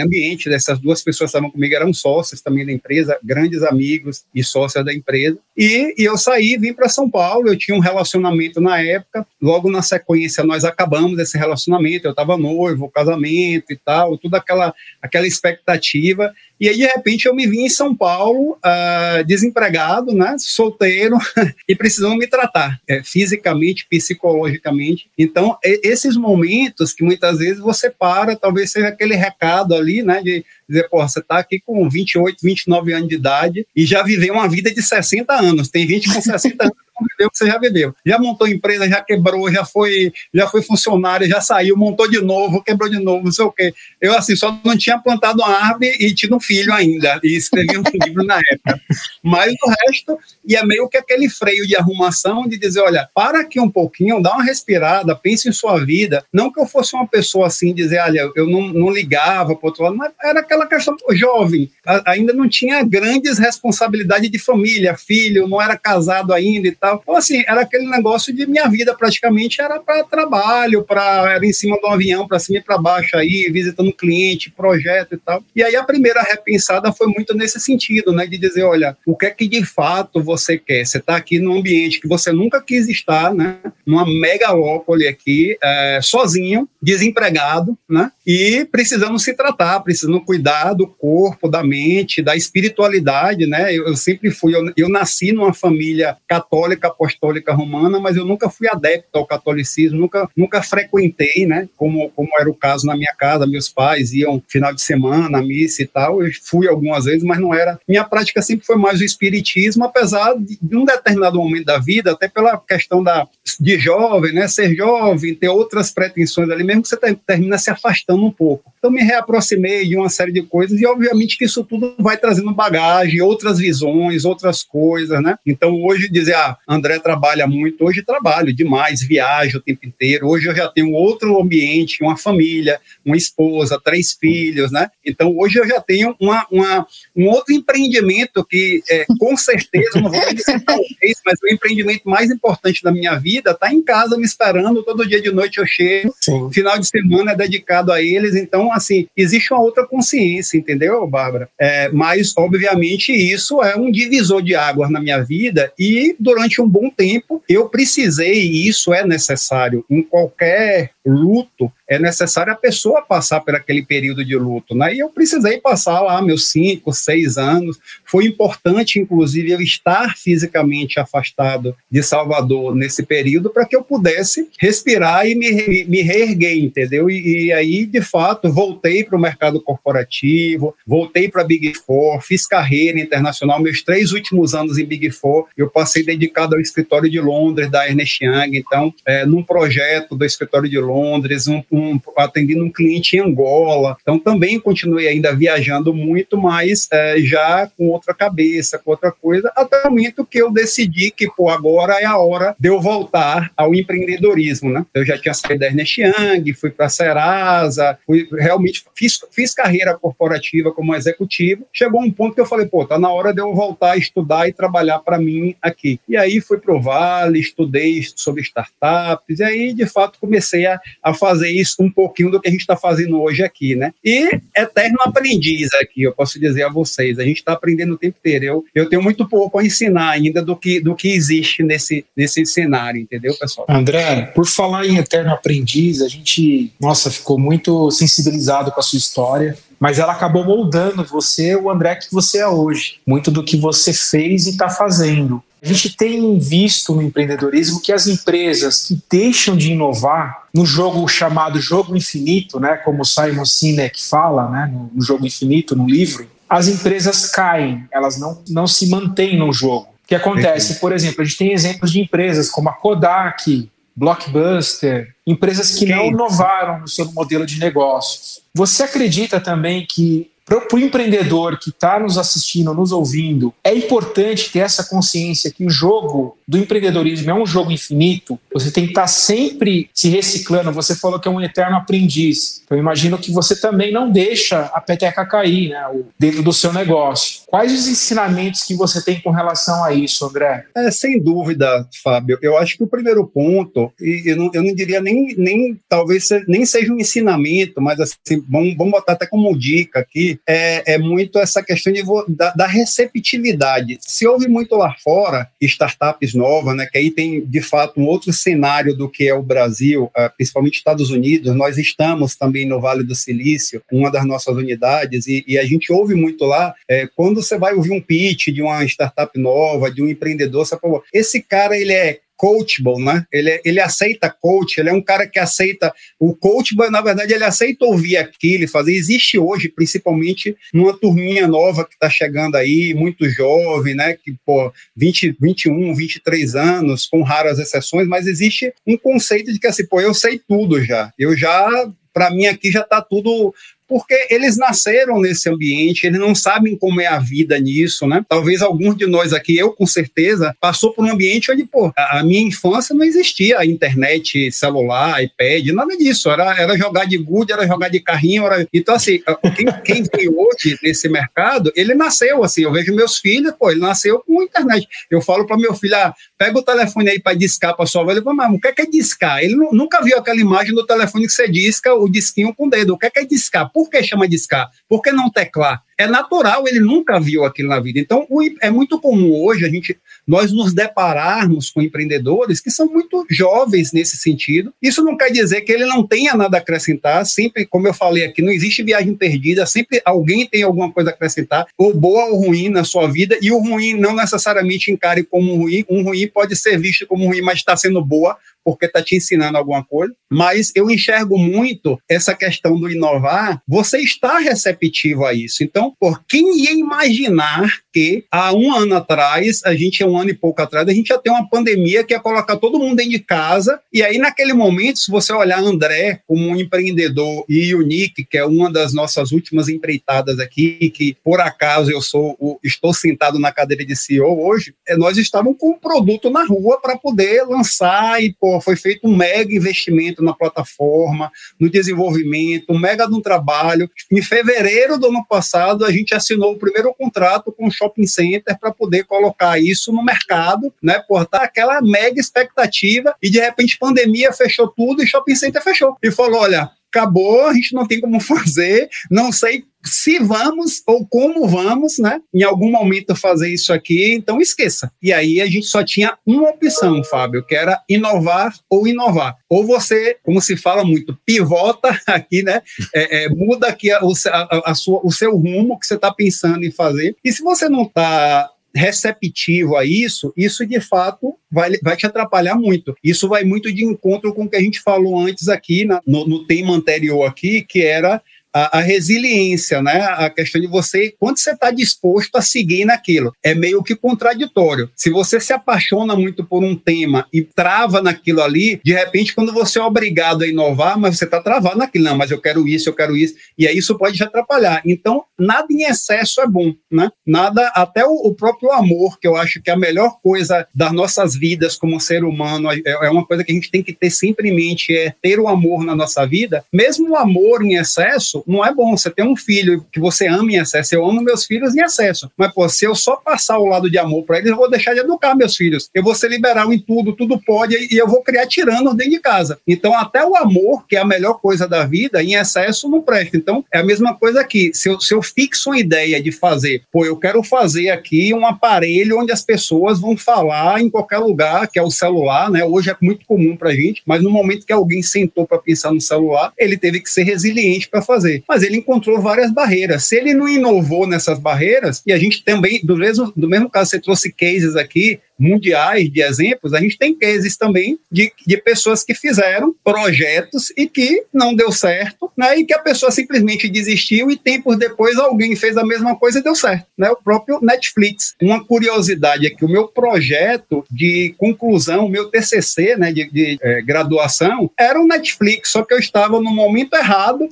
[0.00, 0.50] ambiente.
[0.50, 4.84] Dessas duas pessoas que estavam comigo eram sócios também da empresa, grandes amigos e sócios
[4.84, 5.38] da empresa.
[5.56, 9.70] E, e eu saí, vim para São Paulo, eu tinha um relacionamento na época, logo
[9.70, 15.26] na sequência nós acabamos esse relacionamento, eu estava noivo, casamento e tal, toda aquela, aquela
[15.26, 21.16] expectativa, e aí, de repente, eu me vi em São Paulo, uh, desempregado, né, solteiro,
[21.66, 25.10] e precisando me tratar, é, fisicamente, psicologicamente.
[25.16, 30.44] Então, esses momentos que muitas vezes você para, talvez seja aquele recado ali, né, de
[30.68, 34.48] dizer, pô, você está aqui com 28, 29 anos de idade e já viveu uma
[34.48, 35.68] vida de 60 anos.
[35.68, 37.94] Tem gente com 60 anos que você já viveu.
[38.04, 42.62] Já montou empresa, já quebrou, já foi, já foi funcionário, já saiu, montou de novo,
[42.62, 43.74] quebrou de novo, não sei o quê.
[44.00, 47.78] Eu, assim, só não tinha plantado uma árvore e tido um filho ainda, e escrevi
[47.78, 48.80] um livro na época.
[49.22, 53.40] Mas o resto, e é meio que aquele freio de arrumação de dizer, olha, para
[53.40, 56.24] aqui um pouquinho, dá uma respirada, pense em sua vida.
[56.32, 59.84] Não que eu fosse uma pessoa assim, dizer, olha, eu não, não ligava para outro
[59.84, 61.70] lado, mas era aquela questão jovem,
[62.06, 66.89] ainda não tinha grandes responsabilidades de família, filho, não era casado ainda e tal.
[67.02, 71.52] Então, assim, era aquele negócio de minha vida praticamente era para trabalho, para era em
[71.52, 75.42] cima do avião, para cima e para baixo aí, visitando cliente, projeto e tal.
[75.54, 79.26] E aí a primeira repensada foi muito nesse sentido, né, de dizer, olha, o que
[79.26, 80.84] é que de fato você quer?
[80.84, 86.00] Você está aqui num ambiente que você nunca quis estar, né, numa megalópole aqui, é,
[86.02, 93.46] sozinho, desempregado, né, e precisando se tratar, precisando cuidar do corpo, da mente, da espiritualidade,
[93.46, 93.74] né?
[93.74, 98.48] Eu, eu sempre fui, eu, eu, nasci numa família católica apostólica romana, mas eu nunca
[98.48, 101.68] fui adepto ao catolicismo, nunca, nunca frequentei, né?
[101.76, 105.42] Como, como era o caso na minha casa, meus pais iam final de semana, à
[105.42, 107.78] missa e tal, eu fui algumas vezes, mas não era.
[107.88, 112.12] Minha prática sempre foi mais o espiritismo, apesar de, de um determinado momento da vida,
[112.12, 113.26] até pela questão da,
[113.58, 114.48] de jovem, né?
[114.48, 118.72] Ser jovem, ter outras pretensões ali, mesmo que você termina se afastando um pouco.
[118.78, 122.52] Então me reaproximei de uma série de coisas e obviamente que isso tudo vai trazendo
[122.54, 125.36] bagagem, outras visões, outras coisas, né?
[125.46, 130.28] Então hoje dizer, ah, André trabalha muito, hoje trabalho demais, viajo o tempo inteiro.
[130.28, 134.88] Hoje eu já tenho outro ambiente, uma família, uma esposa, três filhos, né?
[135.04, 140.10] Então hoje eu já tenho uma, uma um outro empreendimento que é, com certeza, não
[140.10, 144.24] vou dizer talvez, mas o empreendimento mais importante da minha vida está em casa me
[144.24, 146.50] esperando, todo dia de noite eu chego, Sim.
[146.52, 151.48] final de semana é dedicado a eles, então assim, existe uma outra consciência, entendeu, Bárbara?
[151.58, 156.68] É, mas, obviamente, isso é um divisor de águas na minha vida e, durante um
[156.68, 163.02] bom tempo, eu precisei, e isso é necessário em qualquer luto, é necessário a pessoa
[163.02, 164.94] passar por aquele período de luto, né?
[164.94, 167.78] E eu precisei passar lá meus cinco, seis anos.
[168.04, 174.48] Foi importante, inclusive, eu estar fisicamente afastado de Salvador nesse período para que eu pudesse
[174.58, 177.10] respirar e me, me reerguer, entendeu?
[177.10, 182.46] E, e aí, de fato, voltei para o mercado corporativo, voltei para Big Four, fiz
[182.46, 183.60] carreira internacional.
[183.60, 187.88] Meus três últimos anos em Big Four, eu passei dedicado ao escritório de Londres da
[187.88, 188.56] Ernest Young.
[188.56, 193.96] Então, é, num projeto do escritório de Londres, um um, atendendo um cliente em Angola.
[194.02, 199.52] Então também continuei ainda viajando muito, mas é, já com outra cabeça, com outra coisa,
[199.56, 203.50] até o momento que eu decidi que, pô, agora é a hora de eu voltar
[203.56, 204.84] ao empreendedorismo, né?
[204.94, 209.54] Eu já tinha saído da Ernest Young, fui para a Serasa, fui, realmente fiz, fiz
[209.54, 211.66] carreira corporativa como executivo.
[211.72, 214.48] Chegou um ponto que eu falei, pô, tá na hora de eu voltar a estudar
[214.48, 216.00] e trabalhar para mim aqui.
[216.08, 221.14] E aí fui pro Vale, estudei sobre startups, e aí, de fato, comecei a, a
[221.14, 223.94] fazer isso um pouquinho do que a gente está fazendo hoje aqui, né?
[224.04, 228.16] E eterno aprendiz aqui, eu posso dizer a vocês, a gente está aprendendo o tempo
[228.18, 228.44] inteiro.
[228.44, 232.44] Eu, eu tenho muito pouco a ensinar ainda do que, do que existe nesse, nesse
[232.44, 233.66] cenário, entendeu, pessoal?
[233.70, 238.98] André, por falar em eterno aprendiz, a gente, nossa, ficou muito sensibilizado com a sua
[238.98, 243.00] história mas ela acabou moldando você, o André que você é hoje.
[243.06, 245.42] Muito do que você fez e está fazendo.
[245.62, 251.06] A gente tem visto no empreendedorismo que as empresas que deixam de inovar no jogo
[251.06, 256.66] chamado jogo infinito, né, como Simon Sinek fala, né, no jogo infinito, no livro, as
[256.66, 259.88] empresas caem, elas não, não se mantêm no jogo.
[260.04, 260.80] O que acontece?
[260.80, 266.06] Por exemplo, a gente tem exemplos de empresas como a Kodak, Blockbuster, empresas que não
[266.06, 268.40] inovaram no seu modelo de negócios.
[268.54, 274.50] Você acredita também que para o empreendedor que está nos assistindo, nos ouvindo, é importante
[274.50, 278.38] ter essa consciência que o jogo do empreendedorismo é um jogo infinito.
[278.52, 280.72] Você tem que estar tá sempre se reciclando.
[280.72, 282.62] Você falou que é um eterno aprendiz.
[282.64, 285.80] Então, eu imagino que você também não deixa a peteca cair né,
[286.18, 287.42] dentro do seu negócio.
[287.46, 290.64] Quais os ensinamentos que você tem com relação a isso, André?
[290.74, 292.38] É, sem dúvida, Fábio.
[292.42, 296.28] Eu acho que o primeiro ponto, e eu não, eu não diria nem, nem talvez
[296.48, 300.98] nem seja um ensinamento, mas assim, vamos, vamos botar até como dica aqui, é, é
[300.98, 303.98] muito essa questão de, da, da, receptividade.
[304.00, 308.32] Se houve muito lá fora, startups novas, né, que aí tem de fato um outro
[308.32, 313.02] cenário do que é o Brasil, uh, principalmente Estados Unidos, nós estamos também no Vale
[313.02, 317.42] do Silício, uma das nossas unidades, e, e a gente ouve muito lá, é, quando
[317.42, 321.42] você vai ouvir um pitch de uma startup nova, de um empreendedor, você fala, esse
[321.42, 323.26] cara ele é coachable, né?
[323.30, 325.92] Ele, ele aceita coach, ele é um cara que aceita.
[326.18, 328.94] O coachable, na verdade, ele aceita ouvir aquilo, fazer.
[328.94, 334.14] Existe hoje, principalmente numa turminha nova que está chegando aí, muito jovem, né?
[334.14, 339.66] Que, pô, 20, 21, 23 anos, com raras exceções, mas existe um conceito de que
[339.66, 341.12] assim, pô, eu sei tudo já.
[341.18, 341.68] Eu já
[342.12, 343.54] para mim aqui já está tudo
[343.90, 348.24] porque eles nasceram nesse ambiente, eles não sabem como é a vida nisso, né?
[348.28, 352.22] Talvez alguns de nós aqui, eu com certeza, passou por um ambiente onde, pô, a
[352.22, 356.30] minha infância não existia a internet, celular, iPad, nada disso.
[356.30, 358.46] Era, era jogar de gude, era jogar de carrinho.
[358.46, 358.64] Era...
[358.72, 359.20] Então, assim,
[359.56, 362.62] quem, quem veio hoje nesse mercado, ele nasceu assim.
[362.62, 364.86] Eu vejo meus filhos, pô, ele nasceu com internet.
[365.10, 368.12] Eu falo para meu filho, ah, pega o telefone aí para discar para sua avó.
[368.12, 369.42] Ele fala, mas o que é, que é discar?
[369.42, 372.94] Ele nunca viu aquela imagem do telefone que você disca o disquinho com o dedo.
[372.94, 373.70] O que é, que é discar?
[373.80, 374.68] Por que chama discar?
[374.86, 375.82] Por que não teclar?
[376.00, 378.00] É natural, ele nunca viu aquilo na vida.
[378.00, 378.26] Então,
[378.62, 383.92] é muito comum hoje a gente nós nos depararmos com empreendedores que são muito jovens
[383.92, 384.72] nesse sentido.
[384.80, 388.24] Isso não quer dizer que ele não tenha nada a acrescentar, sempre, como eu falei
[388.24, 392.46] aqui, não existe viagem perdida, sempre alguém tem alguma coisa a acrescentar, ou boa ou
[392.46, 396.56] ruim na sua vida, e o ruim não necessariamente encare como ruim, um ruim pode
[396.56, 400.70] ser visto como ruim, mas está sendo boa, porque está te ensinando alguma coisa, mas
[400.74, 405.64] eu enxergo muito essa questão do inovar, você está receptivo a isso.
[405.64, 410.34] Então, por quem ia imaginar que há um ano atrás, a gente, um ano e
[410.34, 413.18] pouco atrás, a gente já tem uma pandemia que ia colocar todo mundo dentro de
[413.18, 418.24] casa, e aí naquele momento, se você olhar André como um empreendedor e o Nick,
[418.24, 422.94] que é uma das nossas últimas empreitadas aqui, que por acaso eu sou o, estou
[422.94, 426.96] sentado na cadeira de CEO hoje, é, nós estávamos com um produto na rua para
[426.96, 433.06] poder lançar e pô, foi feito um mega investimento na plataforma, no desenvolvimento, um mega
[433.06, 433.90] de um trabalho.
[434.10, 438.58] Em fevereiro do ano passado, a gente assinou o primeiro contrato com o shopping center
[438.58, 441.02] para poder colocar isso no mercado, né?
[441.06, 445.96] Portar aquela mega expectativa e de repente pandemia fechou tudo e shopping center fechou.
[446.02, 451.06] E falou: olha, acabou, a gente não tem como fazer, não sei se vamos ou
[451.06, 454.92] como vamos, né, em algum momento fazer isso aqui, então esqueça.
[455.02, 459.36] E aí a gente só tinha uma opção, Fábio, que era inovar ou inovar.
[459.48, 462.62] Ou você, como se fala muito, pivota aqui, né,
[462.94, 466.64] é, é, muda aqui a, a, a sua, o seu rumo que você está pensando
[466.64, 467.16] em fazer.
[467.24, 472.54] E se você não está receptivo a isso, isso de fato vai, vai te atrapalhar
[472.54, 472.94] muito.
[473.02, 476.26] Isso vai muito de encontro com o que a gente falou antes aqui, na, no,
[476.26, 480.00] no tema anterior aqui, que era a, a, resiliência, né?
[480.02, 483.32] A questão de você, quanto você está disposto a seguir naquilo.
[483.42, 484.90] É meio que contraditório.
[484.96, 489.52] Se você se apaixona muito por um tema e trava naquilo ali, de repente, quando
[489.52, 492.88] você é obrigado a inovar, mas você está travado naquilo, não, mas eu quero isso,
[492.88, 494.82] eu quero isso, e aí isso pode te atrapalhar.
[494.84, 497.10] Então, nada em excesso é bom, né?
[497.26, 500.92] Nada, até o, o próprio amor, que eu acho que é a melhor coisa das
[500.92, 504.10] nossas vidas como ser humano, é, é uma coisa que a gente tem que ter
[504.10, 506.64] sempre em mente, é ter o amor na nossa vida.
[506.72, 508.96] Mesmo o amor em excesso, não é bom.
[508.96, 510.94] Você tem um filho que você ama em excesso.
[510.94, 512.30] Eu amo meus filhos em excesso.
[512.36, 514.94] Mas, pô, se eu só passar o lado de amor para eles, eu vou deixar
[514.94, 515.88] de educar meus filhos.
[515.94, 519.20] Eu vou ser liberal em tudo, tudo pode, e eu vou criar tiranos dentro de
[519.20, 519.58] casa.
[519.66, 523.36] Então, até o amor, que é a melhor coisa da vida, em excesso não presta.
[523.36, 524.70] Então, é a mesma coisa aqui.
[524.74, 528.46] Se eu, se eu fixo uma ideia de fazer, pô, eu quero fazer aqui um
[528.46, 532.64] aparelho onde as pessoas vão falar em qualquer lugar, que é o celular, né?
[532.64, 536.00] Hoje é muito comum pra gente, mas no momento que alguém sentou para pensar no
[536.00, 538.44] celular, ele teve que ser resiliente para fazer fazer.
[538.48, 540.04] Mas ele encontrou várias barreiras.
[540.04, 543.90] Se ele não inovou nessas barreiras, e a gente também, do mesmo, do mesmo caso,
[543.90, 549.02] você trouxe cases aqui, mundiais de exemplos, a gente tem cases também de, de pessoas
[549.02, 552.58] que fizeram projetos e que não deu certo, né?
[552.58, 556.42] E que a pessoa simplesmente desistiu e tempos depois alguém fez a mesma coisa e
[556.42, 557.10] deu certo, né?
[557.10, 558.34] O próprio Netflix.
[558.40, 563.58] Uma curiosidade é que o meu projeto de conclusão, o meu TCC, né, de, de
[563.62, 567.44] é, graduação, era um Netflix, só que eu estava no momento errado,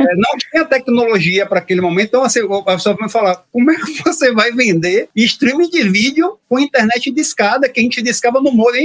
[0.00, 3.76] é, não tinha tecnologia para aquele momento, então assim, a pessoa vai falar, como é
[3.76, 8.40] que você vai vender streaming de vídeo com internet de escada que a gente discava
[8.40, 8.76] no molho.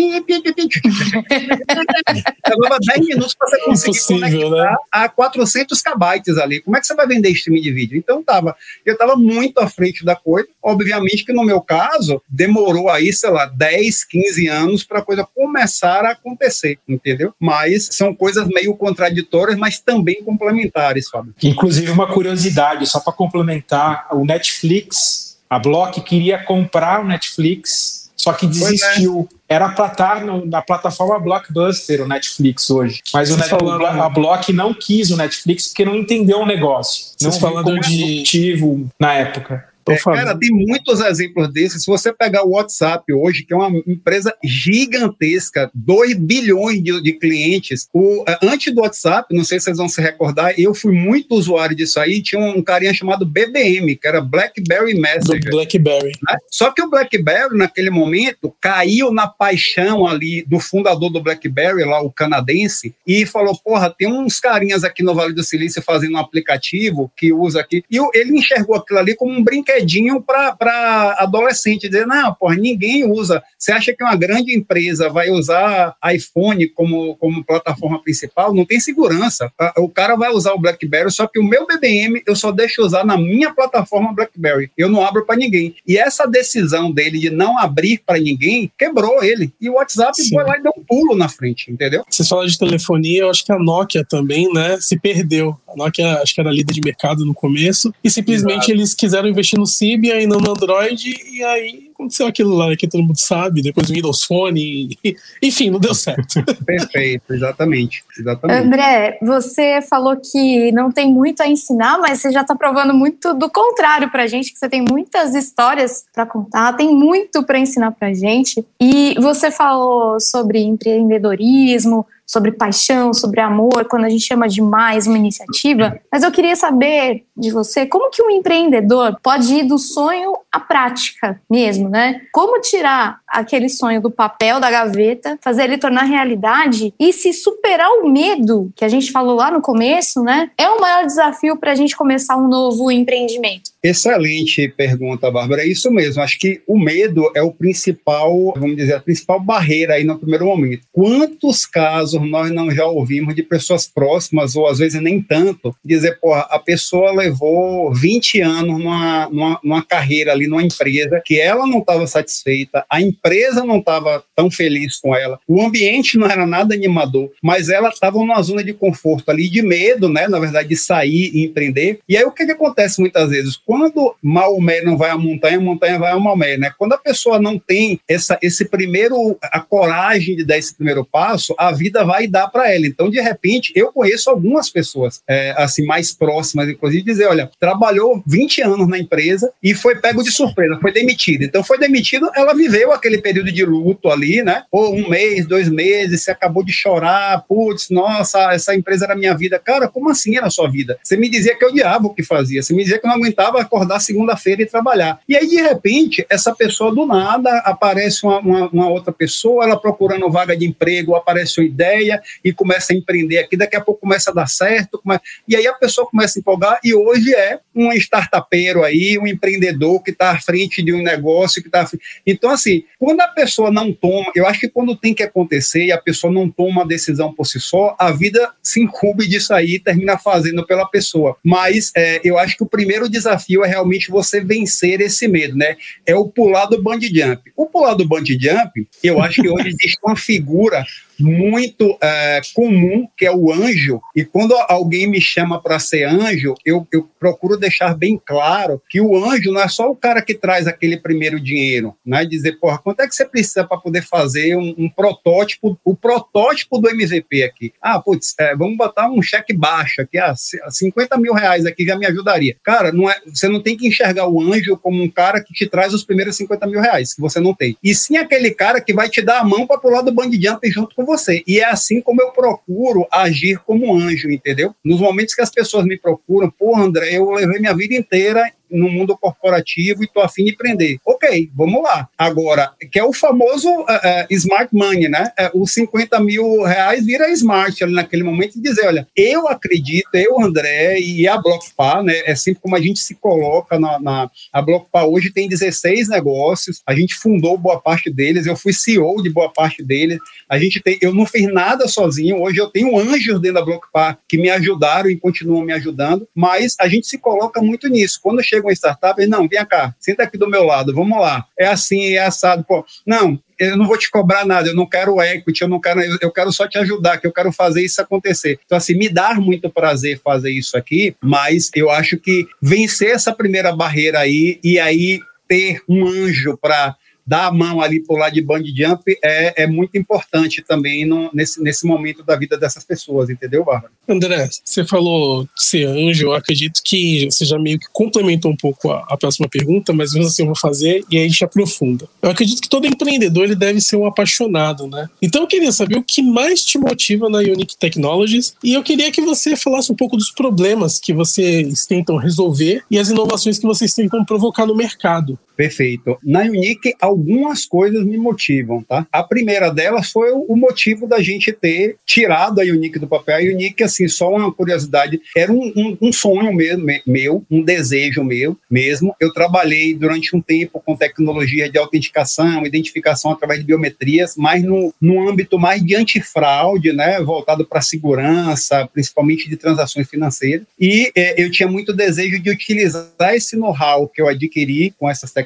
[2.47, 4.75] Levava 10 minutos para você conseguir conectar né?
[4.91, 6.61] a 400 kbytes ali.
[6.61, 7.97] Como é que você vai vender streaming de vídeo?
[7.97, 10.47] Então tava, eu estava muito à frente da coisa.
[10.61, 15.27] Obviamente que no meu caso, demorou aí, sei lá, 10, 15 anos para a coisa
[15.35, 17.33] começar a acontecer, entendeu?
[17.39, 21.33] Mas são coisas meio contraditórias, mas também complementares, Fábio.
[21.43, 28.31] Inclusive, uma curiosidade, só para complementar, o Netflix, a Block queria comprar o Netflix só
[28.31, 28.49] que é.
[28.49, 29.27] desistiu.
[29.49, 29.55] É.
[29.55, 33.01] Era para estar na plataforma Blockbuster, o Netflix hoje.
[33.13, 37.07] Mas o Net, falando, a Block não quis o Netflix porque não entendeu o negócio.
[37.17, 39.72] Vocês não falando de motivo na época.
[39.89, 41.83] É, cara, tem muitos exemplos desses.
[41.83, 47.13] Se você pegar o WhatsApp hoje, que é uma empresa gigantesca, 2 bilhões de, de
[47.13, 50.93] clientes, o, é, antes do WhatsApp, não sei se vocês vão se recordar, eu fui
[50.93, 55.43] muito usuário disso aí, tinha um carinha chamado BBM, que era BlackBerry Messenger.
[55.43, 56.11] Do BlackBerry.
[56.27, 56.37] Né?
[56.49, 62.01] Só que o BlackBerry, naquele momento, caiu na paixão ali do fundador do BlackBerry, lá
[62.01, 66.19] o canadense, e falou, porra, tem uns carinhas aqui no Vale do Silício fazendo um
[66.19, 71.89] aplicativo que usa aqui, e ele enxergou aquilo ali como um brinquedo brinquedinho para adolescente,
[71.89, 73.43] dizer, não, porra, ninguém usa.
[73.57, 78.53] Você acha que uma grande empresa vai usar iPhone como, como plataforma principal?
[78.53, 79.51] Não tem segurança.
[79.77, 83.05] O cara vai usar o BlackBerry, só que o meu BBM eu só deixo usar
[83.05, 84.69] na minha plataforma BlackBerry.
[84.77, 85.75] Eu não abro para ninguém.
[85.87, 89.51] E essa decisão dele de não abrir para ninguém quebrou ele.
[89.59, 90.29] E o WhatsApp Sim.
[90.29, 92.03] foi lá e deu um pulo na frente, entendeu?
[92.09, 95.57] Vocês falam de telefonia, eu acho que a Nokia também, né, se perdeu.
[95.67, 98.71] A Nokia acho que era líder de mercado no começo e simplesmente Exato.
[98.71, 102.87] eles quiseram investir no Symbian e não no Android e aí aconteceu aquilo lá que
[102.87, 104.59] todo mundo sabe, depois o Windows Phone,
[105.03, 106.43] e, enfim, não deu certo.
[106.65, 108.65] Perfeito, exatamente, exatamente.
[108.65, 113.33] André, você falou que não tem muito a ensinar, mas você já está provando muito
[113.33, 117.57] do contrário para a gente, que você tem muitas histórias para contar, tem muito para
[117.57, 118.65] ensinar para a gente.
[118.81, 125.07] E você falou sobre empreendedorismo, sobre paixão, sobre amor, quando a gente chama de mais
[125.07, 125.99] uma iniciativa.
[126.11, 130.59] Mas eu queria saber de você como que um empreendedor pode ir do sonho à
[130.59, 132.21] prática mesmo, né?
[132.31, 137.89] Como tirar aquele sonho do papel da gaveta, fazer ele tornar realidade e se superar
[137.89, 140.51] o medo que a gente falou lá no começo, né?
[140.57, 143.71] É o maior desafio para a gente começar um novo empreendimento.
[143.83, 145.63] Excelente pergunta, Bárbara.
[145.63, 146.21] É isso mesmo.
[146.21, 150.45] Acho que o medo é o principal, vamos dizer, a principal barreira aí no primeiro
[150.45, 150.87] momento.
[150.91, 156.17] Quantos casos nós não já ouvimos de pessoas próximas, ou às vezes nem tanto, dizer,
[156.21, 161.65] pô, a pessoa levou 20 anos numa, numa, numa carreira ali, numa empresa, que ela
[161.65, 166.45] não estava satisfeita, a empresa não estava tão feliz com ela, o ambiente não era
[166.45, 170.69] nada animador, mas ela estava numa zona de conforto ali, de medo, né, na verdade,
[170.69, 171.99] de sair e empreender.
[172.07, 173.57] E aí o que, que acontece muitas vezes?
[173.57, 176.71] Quando Maomé não vai à montanha, a montanha vai ao Maomé, né?
[176.77, 181.53] Quando a pessoa não tem essa, esse primeiro, a coragem de dar esse primeiro passo,
[181.57, 182.85] a vida vai dar para ela.
[182.85, 188.23] Então, de repente, eu conheço algumas pessoas, é, assim, mais próximas, inclusive, dizer, olha, trabalhou
[188.25, 191.43] 20 anos na empresa e foi pego de surpresa, foi demitido.
[191.43, 194.63] Então, foi demitido, ela viveu aquele período de luto ali, né?
[194.71, 199.35] Ou um mês, dois meses, você acabou de chorar, putz, nossa, essa empresa era minha
[199.35, 199.59] vida.
[199.59, 200.97] Cara, como assim era a sua vida?
[201.03, 201.73] Você me dizia que eu
[202.03, 205.19] o que fazia, você me dizia que eu não aguentava acordar segunda-feira e trabalhar.
[205.27, 209.79] E aí, de repente, essa pessoa do nada aparece uma, uma, uma, outra pessoa, ela
[209.79, 214.01] procurando vaga de emprego, aparece uma ideia e começa a empreender aqui, daqui a pouco
[214.01, 215.01] começa a dar certo,
[215.47, 220.01] e aí a pessoa começa a empolgar e hoje é um startupeiro aí, um empreendedor
[220.01, 221.89] que está à frente de um negócio que está.
[222.25, 225.91] Então, assim, quando a pessoa não toma, eu acho que quando tem que acontecer e
[225.91, 229.75] a pessoa não toma uma decisão por si só, a vida se incube disso aí
[229.75, 231.37] e termina fazendo pela pessoa.
[231.43, 235.55] Mas é, eu acho que o primeiro desafio desafio é realmente você vencer esse medo,
[235.55, 235.75] né?
[236.05, 237.51] É o pular do bungee jump.
[237.55, 240.85] O pular do bungee jump, eu acho que hoje existe uma figura
[241.23, 244.01] muito é, comum, que é o anjo.
[244.15, 248.99] E quando alguém me chama para ser anjo, eu, eu procuro deixar bem claro que
[248.99, 252.25] o anjo não é só o cara que traz aquele primeiro dinheiro, né?
[252.25, 256.77] Dizer, porra, quanto é que você precisa para poder fazer um, um, protótipo, o protótipo
[256.77, 257.73] do MVP aqui?
[257.81, 261.97] Ah, putz, é, vamos botar um cheque baixo aqui, ah, 50 mil reais aqui já
[261.97, 262.57] me ajudaria.
[262.63, 265.67] Cara, não é, você não tem que enxergar o anjo como um cara que te
[265.67, 267.77] traz os primeiros 50 mil reais, que você não tem.
[267.83, 270.69] E sim aquele cara que vai te dar a mão para pular do bang jump
[270.69, 271.43] junto com com você.
[271.47, 274.75] E é assim como eu procuro agir como anjo, entendeu?
[274.83, 278.89] Nos momentos que as pessoas me procuram, pô, André, eu levei minha vida inteira no
[278.89, 280.97] mundo corporativo e tô afim de empreender.
[281.05, 282.09] Ok, vamos lá.
[282.17, 285.31] Agora, que é o famoso uh, smart money, né?
[285.53, 290.09] Uh, os 50 mil reais vira smart ali naquele momento e dizer, olha, eu acredito,
[290.13, 292.23] eu, André, e a BlockPA, né?
[292.25, 294.29] É sempre como a gente se coloca na, na...
[294.51, 299.21] A BlockPA hoje tem 16 negócios, a gente fundou boa parte deles, eu fui CEO
[299.21, 300.17] de boa parte deles,
[300.49, 304.17] a gente tem, eu não fiz nada sozinho, hoje eu tenho anjos dentro da BlockPA
[304.27, 308.19] que me ajudaram e continuam me ajudando, mas a gente se coloca muito nisso.
[308.21, 311.19] Quando chega chega uma startup e não, vem cá, senta aqui do meu lado, vamos
[311.19, 311.45] lá.
[311.59, 312.63] É assim, é assado.
[312.63, 316.01] Pô, não, eu não vou te cobrar nada, eu não quero equity, eu não quero,
[316.21, 318.59] eu quero só te ajudar, que eu quero fazer isso acontecer.
[318.65, 323.33] Então, assim, me dá muito prazer fazer isso aqui, mas eu acho que vencer essa
[323.33, 326.95] primeira barreira aí e aí ter um anjo para
[327.25, 331.61] dar a mão ali pular de band jump é, é muito importante também no, nesse,
[331.61, 333.91] nesse momento da vida dessas pessoas, entendeu, Bárbara?
[334.07, 338.91] André, você falou ser anjo, eu acredito que você já meio que complementou um pouco
[338.91, 342.07] a, a próxima pergunta, mas mesmo assim eu vou fazer e aí a gente aprofunda.
[342.21, 345.09] Eu acredito que todo empreendedor ele deve ser um apaixonado, né?
[345.21, 349.11] Então eu queria saber o que mais te motiva na Unique Technologies e eu queria
[349.11, 353.65] que você falasse um pouco dos problemas que vocês tentam resolver e as inovações que
[353.65, 355.37] vocês tentam provocar no mercado.
[355.55, 356.17] Perfeito.
[356.23, 359.05] Na Unique, algumas coisas me motivam, tá?
[359.11, 363.37] A primeira delas foi o motivo da gente ter tirado a Unique do papel.
[363.37, 368.23] A Unique, assim, só uma curiosidade, era um, um, um sonho mesmo, meu, um desejo
[368.23, 369.15] meu mesmo.
[369.19, 374.93] Eu trabalhei durante um tempo com tecnologia de autenticação, identificação através de biometrias, mas no,
[374.99, 380.65] no âmbito mais de antifraude, né, voltado para segurança, principalmente de transações financeiras.
[380.79, 385.31] E é, eu tinha muito desejo de utilizar esse know-how que eu adquiri com essas
[385.31, 385.42] tecnologias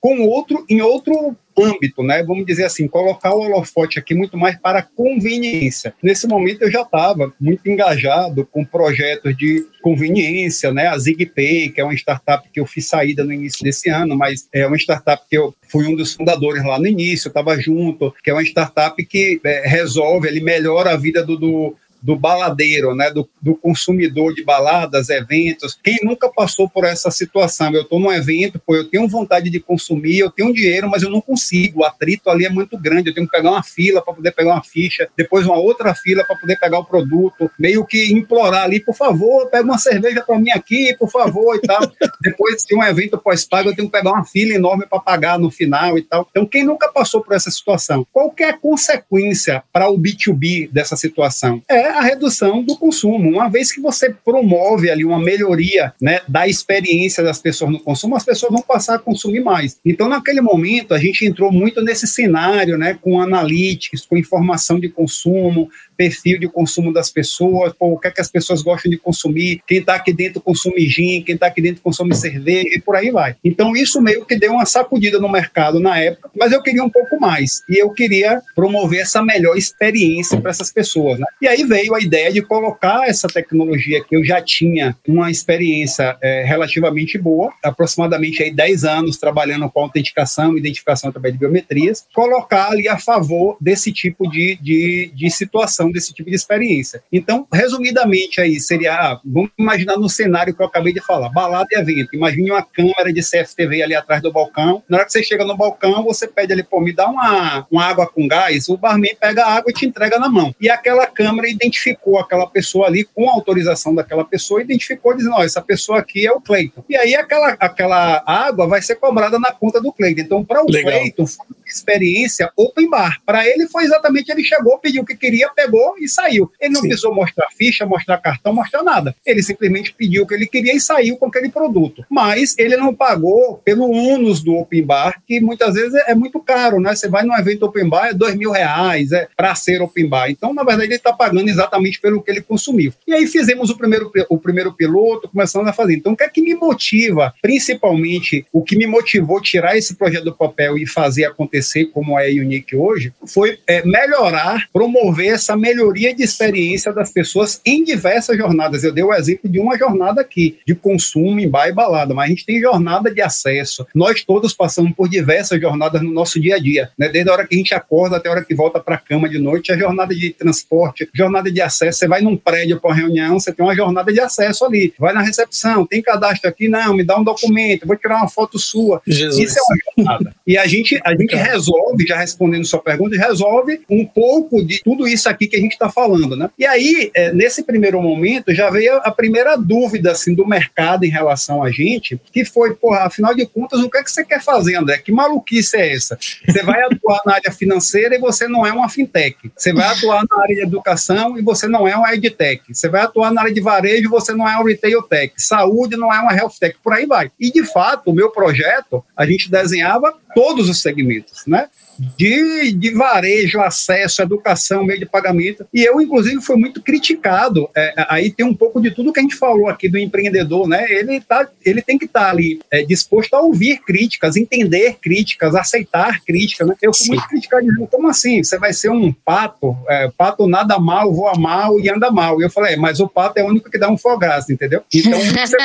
[0.00, 2.22] com outro em outro âmbito, né?
[2.22, 5.94] Vamos dizer assim, colocar o holofote aqui muito mais para conveniência.
[6.02, 10.88] Nesse momento eu já estava muito engajado com projetos de conveniência, né?
[10.88, 14.48] A ZigPay, que é uma startup que eu fiz saída no início desse ano, mas
[14.52, 18.30] é uma startup que eu fui um dos fundadores lá no início, estava junto, que
[18.30, 23.10] é uma startup que é, resolve, ele melhora a vida do, do do baladeiro, né,
[23.10, 25.76] do, do, consumidor de baladas, eventos.
[25.82, 27.72] Quem nunca passou por essa situação?
[27.74, 31.10] Eu estou num evento, pô, eu tenho vontade de consumir, eu tenho dinheiro, mas eu
[31.10, 31.80] não consigo.
[31.80, 33.10] O atrito ali é muito grande.
[33.10, 36.22] Eu tenho que pegar uma fila para poder pegar uma ficha, depois uma outra fila
[36.22, 37.50] para poder pegar o produto.
[37.58, 41.60] Meio que implorar ali, por favor, pega uma cerveja para mim aqui, por favor e
[41.62, 41.80] tal.
[42.22, 45.50] depois de um evento pós-pago, eu tenho que pegar uma fila enorme para pagar no
[45.50, 46.24] final e tal.
[46.30, 48.06] Então, quem nunca passou por essa situação?
[48.12, 51.60] Qual é a consequência para o B2B dessa situação?
[51.68, 53.30] É a redução do consumo.
[53.30, 58.16] Uma vez que você promove ali uma melhoria né, da experiência das pessoas no consumo,
[58.16, 59.78] as pessoas vão passar a consumir mais.
[59.84, 64.88] Então, naquele momento, a gente entrou muito nesse cenário, né, com analytics, com informação de
[64.88, 68.98] consumo, perfil de consumo das pessoas, pô, o que é que as pessoas gostam de
[68.98, 72.94] consumir, quem está aqui dentro consome gin, quem está aqui dentro consome cerveja e por
[72.94, 73.36] aí vai.
[73.42, 76.90] Então isso meio que deu uma sacudida no mercado na época, mas eu queria um
[76.90, 81.18] pouco mais e eu queria promover essa melhor experiência para essas pessoas.
[81.18, 81.26] Né?
[81.40, 86.16] E aí veio a ideia de colocar essa tecnologia que eu já tinha uma experiência
[86.22, 92.70] é, relativamente boa, aproximadamente aí 10 anos trabalhando com autenticação, identificação através de biometrias, colocar
[92.70, 97.02] ali a favor desse tipo de, de, de situação desse tipo de experiência.
[97.12, 101.66] Então, resumidamente aí, seria, ah, vamos imaginar no cenário que eu acabei de falar, balada
[101.72, 102.14] e evento.
[102.14, 104.82] Imagine uma câmera de CFTV ali atrás do balcão.
[104.88, 107.84] Na hora que você chega no balcão, você pede ali, pô, me dá uma, uma
[107.84, 110.54] água com gás, o barman pega a água e te entrega na mão.
[110.60, 115.42] E aquela câmera identificou aquela pessoa ali, com a autorização daquela pessoa, identificou, dizendo, ó,
[115.42, 116.84] essa pessoa aqui é o Cleiton.
[116.88, 120.22] E aí aquela, aquela água vai ser cobrada na conta do Cleiton.
[120.22, 123.20] Então, para o Cleiton, foi uma experiência open bar.
[123.24, 126.50] Para ele foi exatamente, ele chegou, pediu o que queria, pegou e saiu.
[126.60, 126.88] Ele não Sim.
[126.88, 129.14] precisou mostrar ficha, mostrar cartão, mostrar nada.
[129.24, 132.04] Ele simplesmente pediu o que ele queria e saiu com aquele produto.
[132.08, 136.80] Mas ele não pagou pelo ônus do open bar, que muitas vezes é, muito caro,
[136.80, 136.94] né?
[136.94, 140.30] Você vai num evento open bar, é dois mil reais, é para ser open bar.
[140.30, 142.92] Então, na verdade, ele está pagando exatamente pelo que ele consumiu.
[143.06, 145.94] E aí fizemos o primeiro, o primeiro piloto, começamos a fazer.
[145.94, 147.34] Então, o que é que me motiva?
[147.42, 152.26] Principalmente, o que me motivou tirar esse projeto do papel e fazer acontecer como é
[152.26, 158.36] a Unique hoje, foi é, melhorar, promover essa melhoria de experiência das pessoas em diversas
[158.36, 158.84] jornadas.
[158.84, 162.26] Eu dei o exemplo de uma jornada aqui, de consumo em bar e balada, mas
[162.26, 163.86] a gente tem jornada de acesso.
[163.94, 167.08] Nós todos passamos por diversas jornadas no nosso dia a dia, né?
[167.08, 169.28] desde a hora que a gente acorda até a hora que volta para a cama
[169.28, 171.98] de noite, a jornada de transporte, jornada de acesso.
[171.98, 174.94] Você vai num prédio para reunião, você tem uma jornada de acesso ali.
[174.98, 176.68] Vai na recepção, tem cadastro aqui?
[176.68, 179.02] Não, me dá um documento, vou tirar uma foto sua.
[179.06, 179.50] Jesus.
[179.50, 180.36] Isso é uma jornada.
[180.46, 185.08] E a gente, a gente resolve, já respondendo sua pergunta, resolve um pouco de tudo
[185.08, 186.50] isso aqui que que a gente está falando, né?
[186.58, 191.08] E aí, é, nesse primeiro momento, já veio a primeira dúvida, assim, do mercado em
[191.08, 194.42] relação a gente, que foi, porra, afinal de contas, o que é que você quer
[194.42, 194.98] fazer, André?
[194.98, 196.18] Que maluquice é essa?
[196.46, 199.36] Você vai atuar na área financeira e você não é uma fintech.
[199.56, 202.62] Você vai atuar na área de educação e você não é uma edtech.
[202.72, 205.32] Você vai atuar na área de varejo e você não é uma retail tech.
[205.36, 206.76] Saúde não é uma health tech.
[206.82, 207.30] Por aí vai.
[207.38, 211.68] E, de fato, o meu projeto, a gente desenhava todos os segmentos, né?
[212.16, 215.66] de, de varejo, acesso, educação, meio de pagamento.
[215.72, 217.68] E eu, inclusive, fui muito criticado.
[217.76, 220.86] É, aí tem um pouco de tudo que a gente falou aqui do empreendedor, né?
[220.90, 225.54] Ele, tá, ele tem que estar tá ali é, disposto a ouvir críticas, entender críticas,
[225.54, 226.74] aceitar críticas, né?
[226.82, 227.12] Eu fui Sim.
[227.12, 228.42] muito criticado como assim?
[228.42, 229.76] Você vai ser um pato?
[229.88, 232.40] É, pato nada mal, voa mal e anda mal.
[232.40, 234.82] E eu falei, é, mas o pato é o único que dá um fogaço, entendeu?
[234.94, 235.56] Então, você...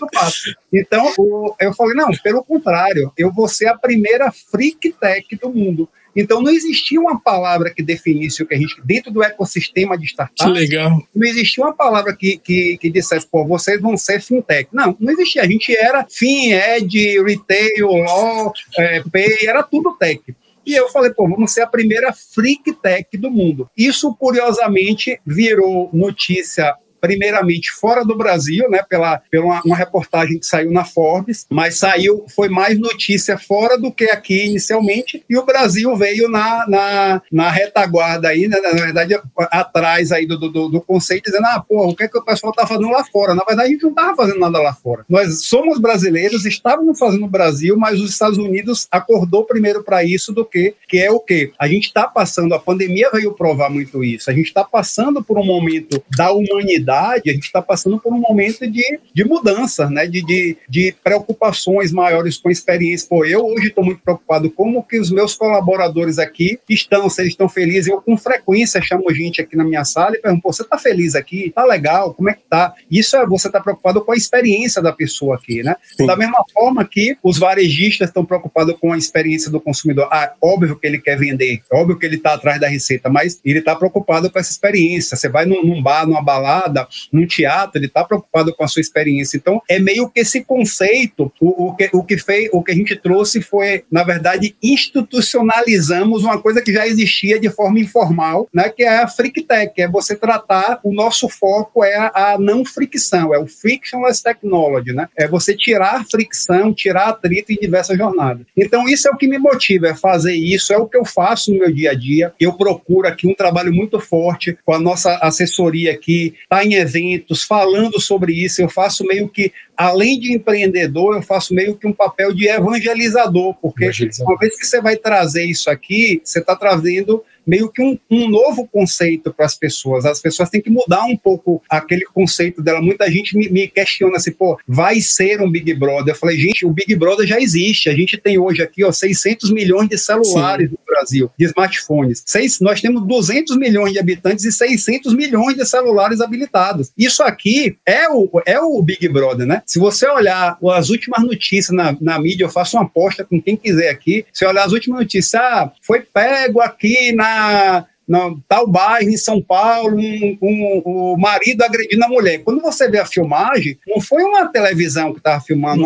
[0.72, 1.12] então
[1.60, 5.88] eu falei, não, pelo contrário, eu vou ser a primeira freak tech do mundo.
[6.16, 10.06] Então não existia uma palavra que definisse o que a gente dentro do ecossistema de
[10.06, 10.52] startups.
[10.52, 11.00] Legal.
[11.14, 14.68] Não existia uma palavra que, que, que dissesse, pô, vocês vão ser fintech.
[14.72, 15.42] Não, não existia.
[15.42, 20.20] A gente era fin, ed, retail, law, é, pay, era tudo tech.
[20.68, 23.70] E eu falei, pô, vamos ser a primeira freak tech do mundo.
[23.74, 30.46] Isso, curiosamente, virou notícia primeiramente fora do Brasil, né, pela, pela uma, uma, reportagem que
[30.46, 35.44] saiu na Forbes, mas saiu, foi mais notícia fora do que aqui inicialmente, e o
[35.44, 39.18] Brasil veio na, na, na retaguarda aí, né, na verdade,
[39.50, 42.52] atrás aí do, do, do conceito, dizendo, ah, pô, o que é que o pessoal
[42.52, 43.34] tá fazendo lá fora?
[43.34, 45.04] Na verdade, a gente não tava fazendo nada lá fora.
[45.08, 50.32] Nós somos brasileiros, estávamos fazendo no Brasil, mas os Estados Unidos acordou primeiro para isso
[50.32, 51.52] do que, que é o quê?
[51.58, 55.38] A gente está passando, a pandemia veio provar muito isso, a gente está passando por
[55.38, 60.06] um momento da humanidade, a gente está passando por um momento de, de mudança, né?
[60.06, 63.08] De, de, de preocupações maiores com experiência.
[63.08, 67.32] Pô, eu hoje estou muito preocupado como que os meus colaboradores aqui estão, se eles
[67.32, 67.88] estão felizes.
[67.88, 71.52] Eu, com frequência, chamo gente aqui na minha sala e pergunto, você está feliz aqui?
[71.54, 72.14] Tá legal?
[72.14, 72.74] Como é que tá?
[72.90, 75.76] Isso é você está preocupado com a experiência da pessoa aqui, né?
[75.96, 76.06] Sim.
[76.06, 80.08] Da mesma forma que os varejistas estão preocupados com a experiência do consumidor.
[80.10, 83.58] Ah, óbvio que ele quer vender, óbvio que ele está atrás da receita, mas ele
[83.58, 85.16] está preocupado com essa experiência.
[85.16, 86.77] Você vai num, num bar, numa balada,
[87.12, 89.36] num teatro, ele está preocupado com a sua experiência.
[89.36, 92.74] Então, é meio que esse conceito, o, o, que, o, que, fez, o que a
[92.74, 98.68] gente trouxe foi, na verdade, institucionalizamos uma coisa que já existia de forma informal, né,
[98.68, 103.34] que é a FrickTech, é você tratar, o nosso foco é a, a não fricção,
[103.34, 105.08] é o frictionless technology, né?
[105.16, 108.46] É você tirar fricção, tirar atrito em diversas jornadas.
[108.56, 111.52] Então, isso é o que me motiva, é fazer isso, é o que eu faço
[111.52, 112.32] no meu dia a dia.
[112.38, 117.42] Eu procuro aqui um trabalho muito forte com a nossa assessoria aqui, tá em eventos,
[117.42, 118.60] falando sobre isso.
[118.60, 123.54] Eu faço meio que, além de empreendedor, eu faço meio que um papel de evangelizador,
[123.54, 124.32] porque evangelizador.
[124.32, 128.28] uma vez que você vai trazer isso aqui, você está trazendo meio que um, um
[128.28, 130.04] novo conceito para as pessoas.
[130.04, 132.82] As pessoas têm que mudar um pouco aquele conceito dela.
[132.82, 136.12] Muita gente me, me, questiona assim, pô, vai ser um Big Brother?
[136.12, 137.88] Eu falei, gente, o Big Brother já existe.
[137.88, 140.76] A gente tem hoje aqui, ó, 600 milhões de celulares Sim.
[140.88, 142.22] Brasil, de smartphones.
[142.26, 146.90] Seis, nós temos 200 milhões de habitantes e 600 milhões de celulares habilitados.
[146.96, 149.62] Isso aqui é o, é o Big Brother, né?
[149.66, 153.56] Se você olhar as últimas notícias na, na mídia, eu faço uma aposta com quem
[153.56, 154.24] quiser aqui.
[154.32, 159.42] Se olhar as últimas notícias, ah, foi pego aqui na no tal bairro em São
[159.42, 162.38] Paulo, um, um, o marido agredindo a mulher.
[162.38, 165.84] Quando você vê a filmagem, não foi uma televisão que estava filmando,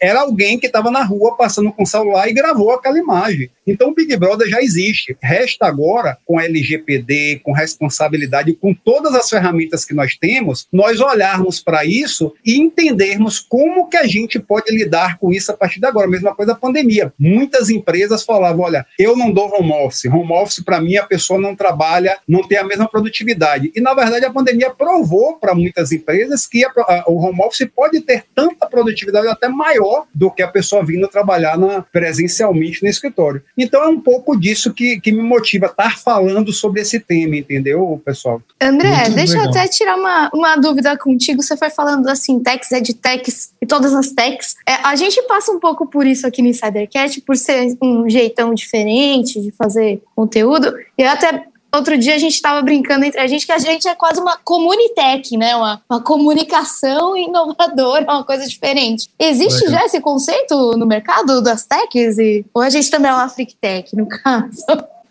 [0.00, 3.50] era alguém que estava na rua passando com o celular e gravou aquela imagem.
[3.66, 5.16] Então o Big Brother já existe.
[5.22, 11.60] Resta agora, com LGPD, com responsabilidade, com todas as ferramentas que nós temos, nós olharmos
[11.60, 15.86] para isso e entendermos como que a gente pode lidar com isso a partir de
[15.86, 16.08] agora.
[16.08, 17.12] Mesma coisa da pandemia.
[17.18, 20.06] Muitas empresas falavam, olha, eu não dou home office.
[20.06, 23.70] Home office, para mim, a pessoa não trabalha, não tem a mesma produtividade.
[23.76, 27.68] E, na verdade, a pandemia provou para muitas empresas que a, a, o home office
[27.76, 32.88] pode ter tanta produtividade até maior do que a pessoa vindo trabalhar na, presencialmente no
[32.88, 33.42] escritório.
[33.58, 38.00] Então é um pouco disso que, que me motiva estar falando sobre esse tema, entendeu,
[38.06, 38.40] pessoal?
[38.58, 39.44] André, Muito deixa legal.
[39.44, 41.42] eu até tirar uma, uma dúvida contigo.
[41.42, 44.56] Você foi falando assim, techs, edtechs e todas as techs.
[44.66, 48.54] É, a gente passa um pouco por isso aqui no Insidercast, por ser um jeitão
[48.54, 50.74] diferente de fazer conteúdo.
[50.96, 53.86] E eu até Outro dia a gente estava brincando entre a gente que a gente
[53.86, 55.54] é quase uma comunitech, né?
[55.54, 59.08] Uma, uma comunicação inovadora, uma coisa diferente.
[59.18, 59.80] Existe Legal.
[59.80, 62.18] já esse conceito no mercado das techs?
[62.18, 63.56] E, ou a gente também é uma freak
[63.94, 64.64] no caso?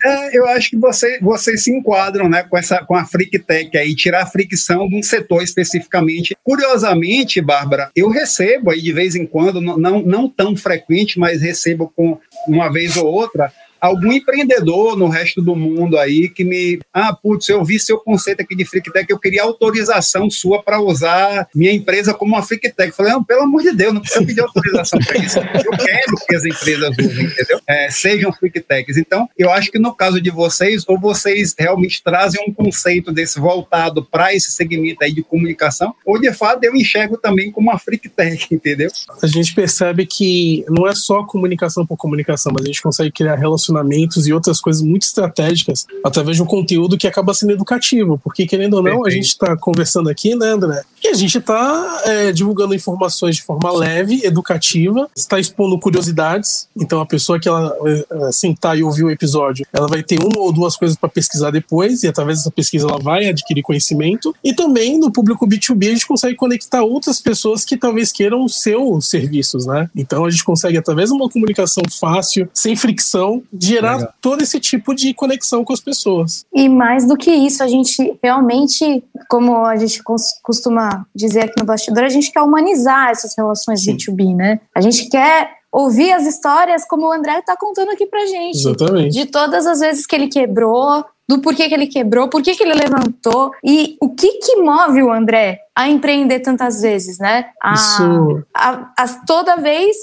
[0.04, 3.78] É, eu acho que você, vocês se enquadram né, com, essa, com a Freak Tech
[3.78, 6.38] aí, tirar a fricção de um setor especificamente.
[6.42, 11.92] Curiosamente, Bárbara, eu recebo aí de vez em quando, não, não tão frequente, mas recebo
[11.94, 16.80] com uma vez ou outra, algum empreendedor no resto do mundo aí que me.
[16.94, 21.48] Ah, putz, eu vi seu conceito aqui de FreakTech, eu queria autorização sua para usar
[21.56, 22.92] minha empresa como uma FreakTech.
[22.92, 25.40] Falei, não, pelo amor de Deus, não precisa pedir autorização para isso.
[25.40, 27.60] Eu quero que as empresas usem, entendeu?
[27.68, 28.98] É, sejam FreakTechs.
[28.98, 33.40] Então, eu acho que no caso de vocês, ou vocês realmente trazem um conceito desse
[33.40, 37.80] voltado para esse segmento aí de comunicação, ou de fato eu enxergo também como uma
[37.80, 38.90] FreakTech, entendeu?
[39.22, 43.36] A gente percebe que não é só comunicação por comunicação, mas a gente consegue criar
[43.36, 48.20] relacionamento relacionamentos e outras coisas muito estratégicas através de um conteúdo que acaba sendo educativo,
[48.24, 50.82] porque querendo ou não, a gente está conversando aqui, né, André?
[51.04, 56.68] E a gente está é, divulgando informações de forma leve, educativa, está expondo curiosidades.
[56.76, 60.40] Então a pessoa que ela é, sentar e ouvir o episódio, ela vai ter uma
[60.40, 64.36] ou duas coisas para pesquisar depois, e através dessa pesquisa ela vai adquirir conhecimento.
[64.44, 68.62] E também no público B2B a gente consegue conectar outras pessoas que talvez queiram os
[68.62, 69.90] seus serviços, né?
[69.96, 74.14] Então a gente consegue, através de uma comunicação fácil, sem fricção, gerar Legal.
[74.22, 76.46] todo esse tipo de conexão com as pessoas.
[76.54, 80.02] E mais do que isso, a gente realmente, como a gente
[80.42, 83.98] costuma dizer aqui no bastidor, a gente quer humanizar essas relações Sim.
[83.98, 84.60] B2B, né?
[84.74, 88.58] A gente quer ouvir as histórias como o André está contando aqui pra gente.
[88.58, 89.14] Exatamente.
[89.14, 92.74] De todas as vezes que ele quebrou, do porquê que ele quebrou, por que ele
[92.74, 97.46] levantou e o que que move o André a empreender tantas vezes, né?
[97.62, 98.44] A, Isso.
[98.52, 99.96] a, a, toda vez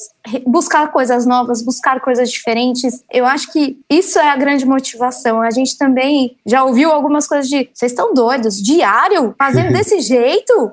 [0.46, 3.02] buscar coisas novas, buscar coisas diferentes.
[3.12, 5.42] Eu acho que isso é a grande motivação.
[5.42, 10.70] A gente também já ouviu algumas coisas de vocês estão doidos, diário, fazendo desse jeito?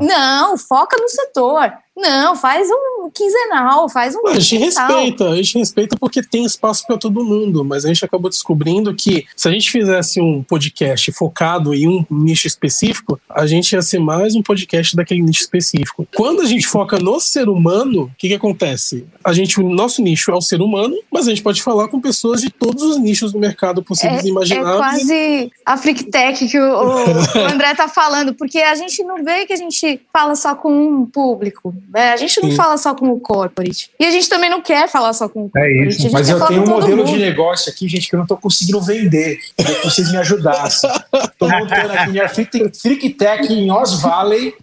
[0.00, 1.72] Não, foca no setor.
[1.96, 4.26] Não, faz um quinzenal, faz um.
[4.26, 8.04] A gente respeita, a gente respeita porque tem espaço para todo mundo, mas a gente
[8.04, 13.46] acabou descobrindo que se a gente fizesse um podcast focado em um nicho específico, a
[13.46, 16.06] gente ia ser mais um podcast daquele nicho específico.
[16.14, 19.04] Quando a gente foca no ser humano, o que, que acontece?
[19.24, 22.00] A gente, o nosso nicho é o ser humano, mas a gente pode falar com
[22.00, 24.74] pessoas de todos os nichos do mercado possíveis é, e imagináveis.
[24.74, 29.46] É quase a Freaktech que o, o André tá falando, porque a gente não vê
[29.46, 31.74] que a gente fala só com um público.
[31.92, 32.12] Né?
[32.12, 32.56] A gente não Sim.
[32.56, 33.90] fala só com o corporate.
[33.98, 35.74] E a gente também não quer falar só com o corporate.
[35.74, 36.12] É isso.
[36.12, 37.10] Mas eu tenho um modelo mundo.
[37.10, 39.40] de negócio aqui, gente, que eu não estou conseguindo vender.
[39.56, 40.90] Que vocês me ajudassem.
[41.12, 44.54] Estou montando aqui minha Freak Tech em Oz Valley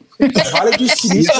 [0.51, 1.31] Vale de Silício,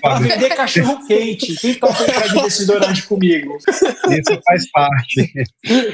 [0.00, 1.56] para vender cachorro quente.
[1.56, 3.56] Quem entrar de desodorante comigo?
[3.58, 5.32] Isso faz parte.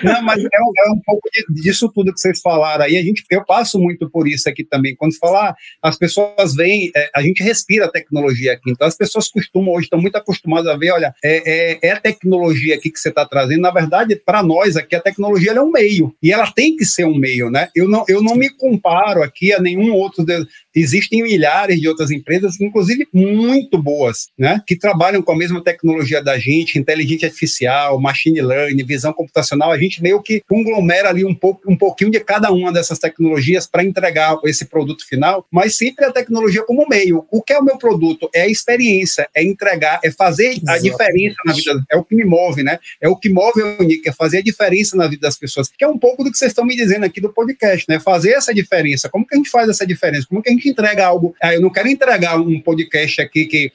[0.02, 2.96] Não, mas é, é um pouco disso tudo que vocês falaram aí.
[2.96, 4.94] A gente, eu passo muito por isso aqui também.
[4.96, 8.70] Quando falar, as pessoas vêm, é, a gente respira a tecnologia aqui.
[8.70, 12.00] Então as pessoas costumam, hoje estão muito acostumadas a ver, olha, é, é, é a
[12.00, 13.62] tecnologia aqui que você está trazendo.
[13.62, 16.14] Na verdade, para nós aqui, a tecnologia é um meio.
[16.22, 17.68] E ela tem que ser um meio, né?
[17.74, 20.24] Eu não, eu não me comparo aqui a nenhum outro.
[20.24, 25.62] De, existem milhares de outras empresas, inclusive muito boas, né, que trabalham com a mesma
[25.62, 29.70] tecnologia da gente, inteligência artificial, machine learning, visão computacional.
[29.70, 33.66] A gente meio que conglomera ali um pouco, um pouquinho de cada uma dessas tecnologias
[33.66, 37.26] para entregar esse produto final, mas sempre a tecnologia como meio.
[37.30, 38.28] O que é o meu produto?
[38.34, 41.84] É a experiência, é entregar, é fazer a diferença na vida.
[41.90, 42.78] É o que me move, né?
[43.00, 45.68] É o que move o Nick, é fazer a diferença na vida das pessoas.
[45.68, 47.98] Que é um pouco do que vocês estão me dizendo aqui do podcast, né?
[48.00, 49.08] Fazer essa diferença.
[49.08, 50.26] Como que a gente faz essa diferença?
[50.28, 51.34] Como que a gente entrega algo?
[51.42, 53.72] Ah, eu não quero entregar um podcast aqui que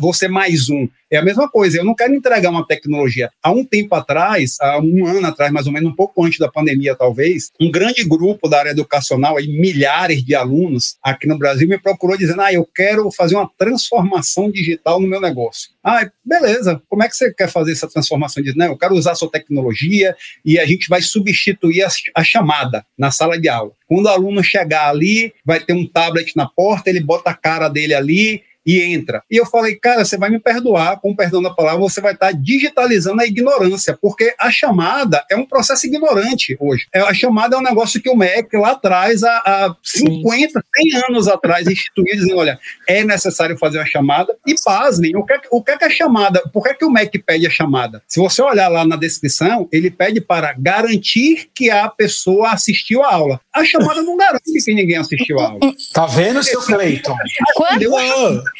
[0.00, 0.88] vou ser mais um.
[1.10, 3.30] É a mesma coisa, eu não quero entregar uma tecnologia.
[3.40, 6.50] Há um tempo atrás, há um ano atrás, mais ou menos, um pouco antes da
[6.50, 11.68] pandemia, talvez, um grande grupo da área educacional, aí, milhares de alunos aqui no Brasil,
[11.68, 15.70] me procurou dizendo: ah, eu quero fazer uma transformação digital no meu negócio.
[15.82, 18.68] Ah, beleza, como é que você quer fazer essa transformação digital?
[18.68, 23.12] Eu quero usar a sua tecnologia e a gente vai substituir a, a chamada na
[23.12, 23.70] sala de aula.
[23.86, 27.68] Quando o aluno chegar ali, vai ter um tablet na porta, ele bota a cara
[27.68, 29.22] dele ali, e entra.
[29.30, 32.32] E eu falei, cara, você vai me perdoar, com perdão da palavra, você vai estar
[32.32, 36.86] digitalizando a ignorância, porque a chamada é um processo ignorante hoje.
[36.92, 41.02] É, a chamada é um negócio que o MEC lá atrás, há, há 50, 100
[41.08, 42.58] anos atrás, instituiu, dizendo, olha,
[42.88, 44.36] é necessário fazer a chamada.
[44.46, 46.84] E pasmem, o que, é, o que é que a chamada, por que, é que
[46.84, 48.02] o MEC pede a chamada?
[48.08, 53.14] Se você olhar lá na descrição, ele pede para garantir que a pessoa assistiu a
[53.14, 53.40] aula.
[53.54, 55.60] A chamada não garante que ninguém assistiu a aula.
[55.92, 57.16] Tá vendo, seu Cleiton?
[57.54, 57.76] Quando?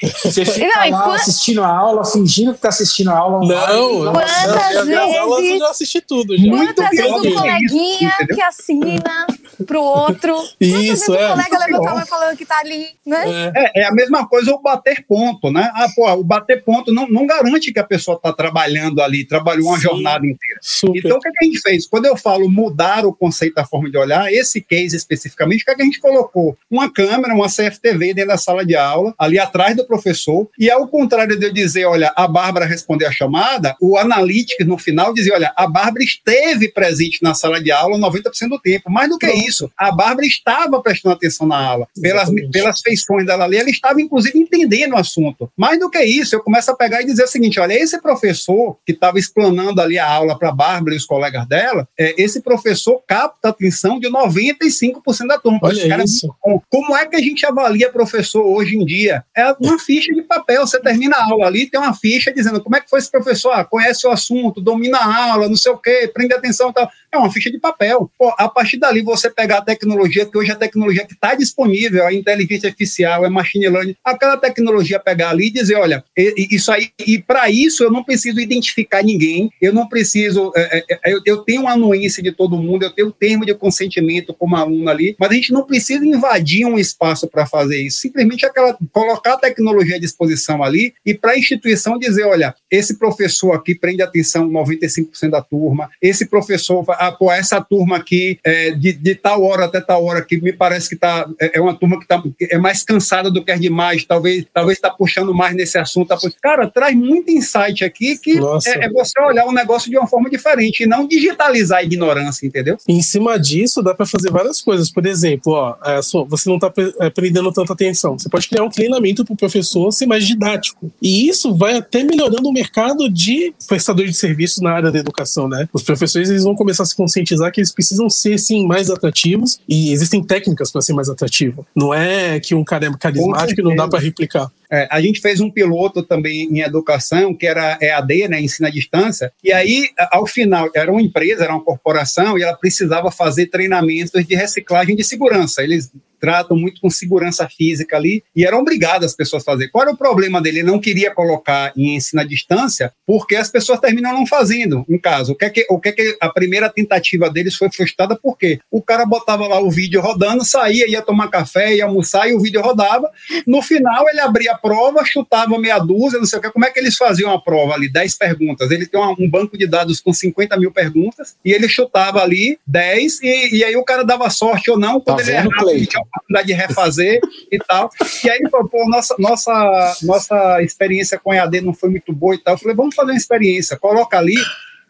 [0.02, 1.14] Você fica não, lá quando...
[1.16, 3.46] assistindo a aula, fingindo que tá assistindo a aula.
[3.46, 4.12] Não, não.
[4.12, 5.16] Quantas vezes...
[5.16, 6.36] aulas eu já assisti tudo.
[6.36, 6.46] Já.
[6.46, 9.26] Muito Quantas vezes o coleguinha que assina
[9.64, 10.36] pro outro.
[10.60, 11.26] Isso, é.
[11.26, 13.52] o colega levantar e falando que tá ali, né?
[13.54, 13.80] É.
[13.80, 15.70] é, é a mesma coisa o bater ponto, né?
[15.74, 19.68] Ah, pô, o bater ponto não, não garante que a pessoa tá trabalhando ali, trabalhou
[19.68, 20.60] uma Sim, jornada inteira.
[20.60, 20.98] Super.
[20.98, 21.86] Então, o que, é que a gente fez?
[21.86, 25.70] Quando eu falo mudar o conceito da forma de olhar, esse case especificamente, o que,
[25.70, 26.56] é que a gente colocou?
[26.70, 30.86] Uma câmera, uma CFTV dentro da sala de aula, ali atrás do professor, e ao
[30.88, 35.34] contrário de eu dizer, olha, a Bárbara respondeu a chamada, o Analytics no final dizia,
[35.34, 38.90] olha, a Bárbara esteve presente na sala de aula 90% do tempo.
[38.90, 43.44] Mais do que isso, a Bárbara estava prestando atenção na aula, pelas, pelas feições dela
[43.44, 45.50] ali, ela estava inclusive entendendo o assunto.
[45.56, 48.76] Mais do que isso, eu começo a pegar e dizer o seguinte, olha, esse professor
[48.84, 52.40] que estava explanando ali a aula para a Bárbara e os colegas dela, é, esse
[52.40, 55.58] professor capta a atenção de 95% da turma.
[55.62, 56.26] Olha isso.
[56.26, 59.24] É Como é que a gente avalia professor hoje em dia?
[59.36, 60.66] É uma ficha de papel.
[60.66, 63.52] Você termina a aula ali, tem uma ficha dizendo como é que foi esse professor,
[63.52, 66.90] ah, conhece o assunto, domina a aula, não sei o quê, prende atenção e tal.
[67.16, 68.10] É uma ficha de papel.
[68.18, 71.34] Pô, a partir dali, você pegar a tecnologia, que hoje é a tecnologia que está
[71.34, 76.70] disponível, a inteligência artificial, é machine learning, aquela tecnologia pegar ali e dizer, olha, isso
[76.70, 81.38] aí, e para isso eu não preciso identificar ninguém, eu não preciso, é, é, eu,
[81.38, 85.30] tenho anuência de todo mundo, eu tenho o termo de consentimento como aluno ali, mas
[85.30, 89.96] a gente não precisa invadir um espaço para fazer isso, simplesmente aquela, colocar a tecnologia
[89.96, 95.30] à disposição ali e para a instituição dizer, olha, esse professor aqui prende atenção 95%
[95.30, 99.80] da turma, esse professor, ah, pô, essa turma aqui, é, de, de, tal hora até
[99.80, 102.82] tal hora, que me parece que tá, é, é uma turma que tá, é mais
[102.82, 106.08] cansada do que é demais, talvez talvez está puxando mais nesse assunto.
[106.08, 110.06] Tá, cara, traz muito insight aqui que é, é, você olhar o negócio de uma
[110.06, 112.76] forma diferente e não digitalizar a ignorância, entendeu?
[112.88, 114.90] Em cima disso, dá para fazer várias coisas.
[114.90, 118.18] Por exemplo, ó, é, você não está é, prendendo tanta atenção.
[118.18, 120.90] Você pode criar um treinamento para o professor ser mais didático.
[121.00, 125.48] E isso vai até melhorando o mercado de prestadores de serviços na área da educação,
[125.48, 125.68] né?
[125.72, 129.60] Os professores eles vão começar a se conscientizar que eles precisam ser, sim, mais atrativos
[129.68, 131.66] e existem técnicas para ser mais atrativo.
[131.74, 134.50] Não é que um cara é carismático e não dá para replicar.
[134.70, 138.70] É, a gente fez um piloto também em educação, que era EAD, né, ensino à
[138.70, 143.46] distância, e aí, ao final, era uma empresa, era uma corporação, e ela precisava fazer
[143.46, 145.62] treinamentos de reciclagem de segurança.
[145.62, 149.68] Eles tratam muito com segurança física ali, e eram obrigadas as pessoas a fazer.
[149.68, 150.60] Qual era o problema dele?
[150.60, 154.98] Ele não queria colocar em ensino à distância, porque as pessoas terminam não fazendo, em
[154.98, 155.32] caso.
[155.32, 158.58] O que é que, o que, é que a primeira tentativa deles foi frustrada, porque
[158.70, 162.40] o cara botava lá o vídeo rodando, saía, ia tomar café, ia almoçar, e o
[162.40, 163.10] vídeo rodava.
[163.46, 166.50] No final, ele abria a prova, chutava meia dúzia, não sei o que.
[166.50, 167.90] Como é que eles faziam a prova ali?
[167.90, 168.70] 10 perguntas.
[168.70, 173.22] Ele tem um banco de dados com 50 mil perguntas, e ele chutava ali 10,
[173.22, 175.72] e, e aí o cara dava sorte ou não, quando tá ele errava,
[176.06, 177.90] oportunidade de refazer e tal.
[178.24, 182.54] E aí, pô, nossa, nossa, nossa experiência com EAD não foi muito boa e tal.
[182.54, 184.36] Eu falei, vamos fazer uma experiência, coloca ali,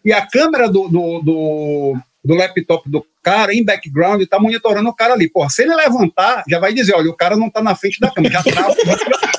[0.05, 4.95] e a câmera do, do, do, do laptop do cara em background está monitorando o
[4.95, 5.29] cara ali.
[5.29, 8.11] Pô, se ele levantar, já vai dizer, olha, o cara não está na frente da
[8.11, 8.75] câmera, já trava.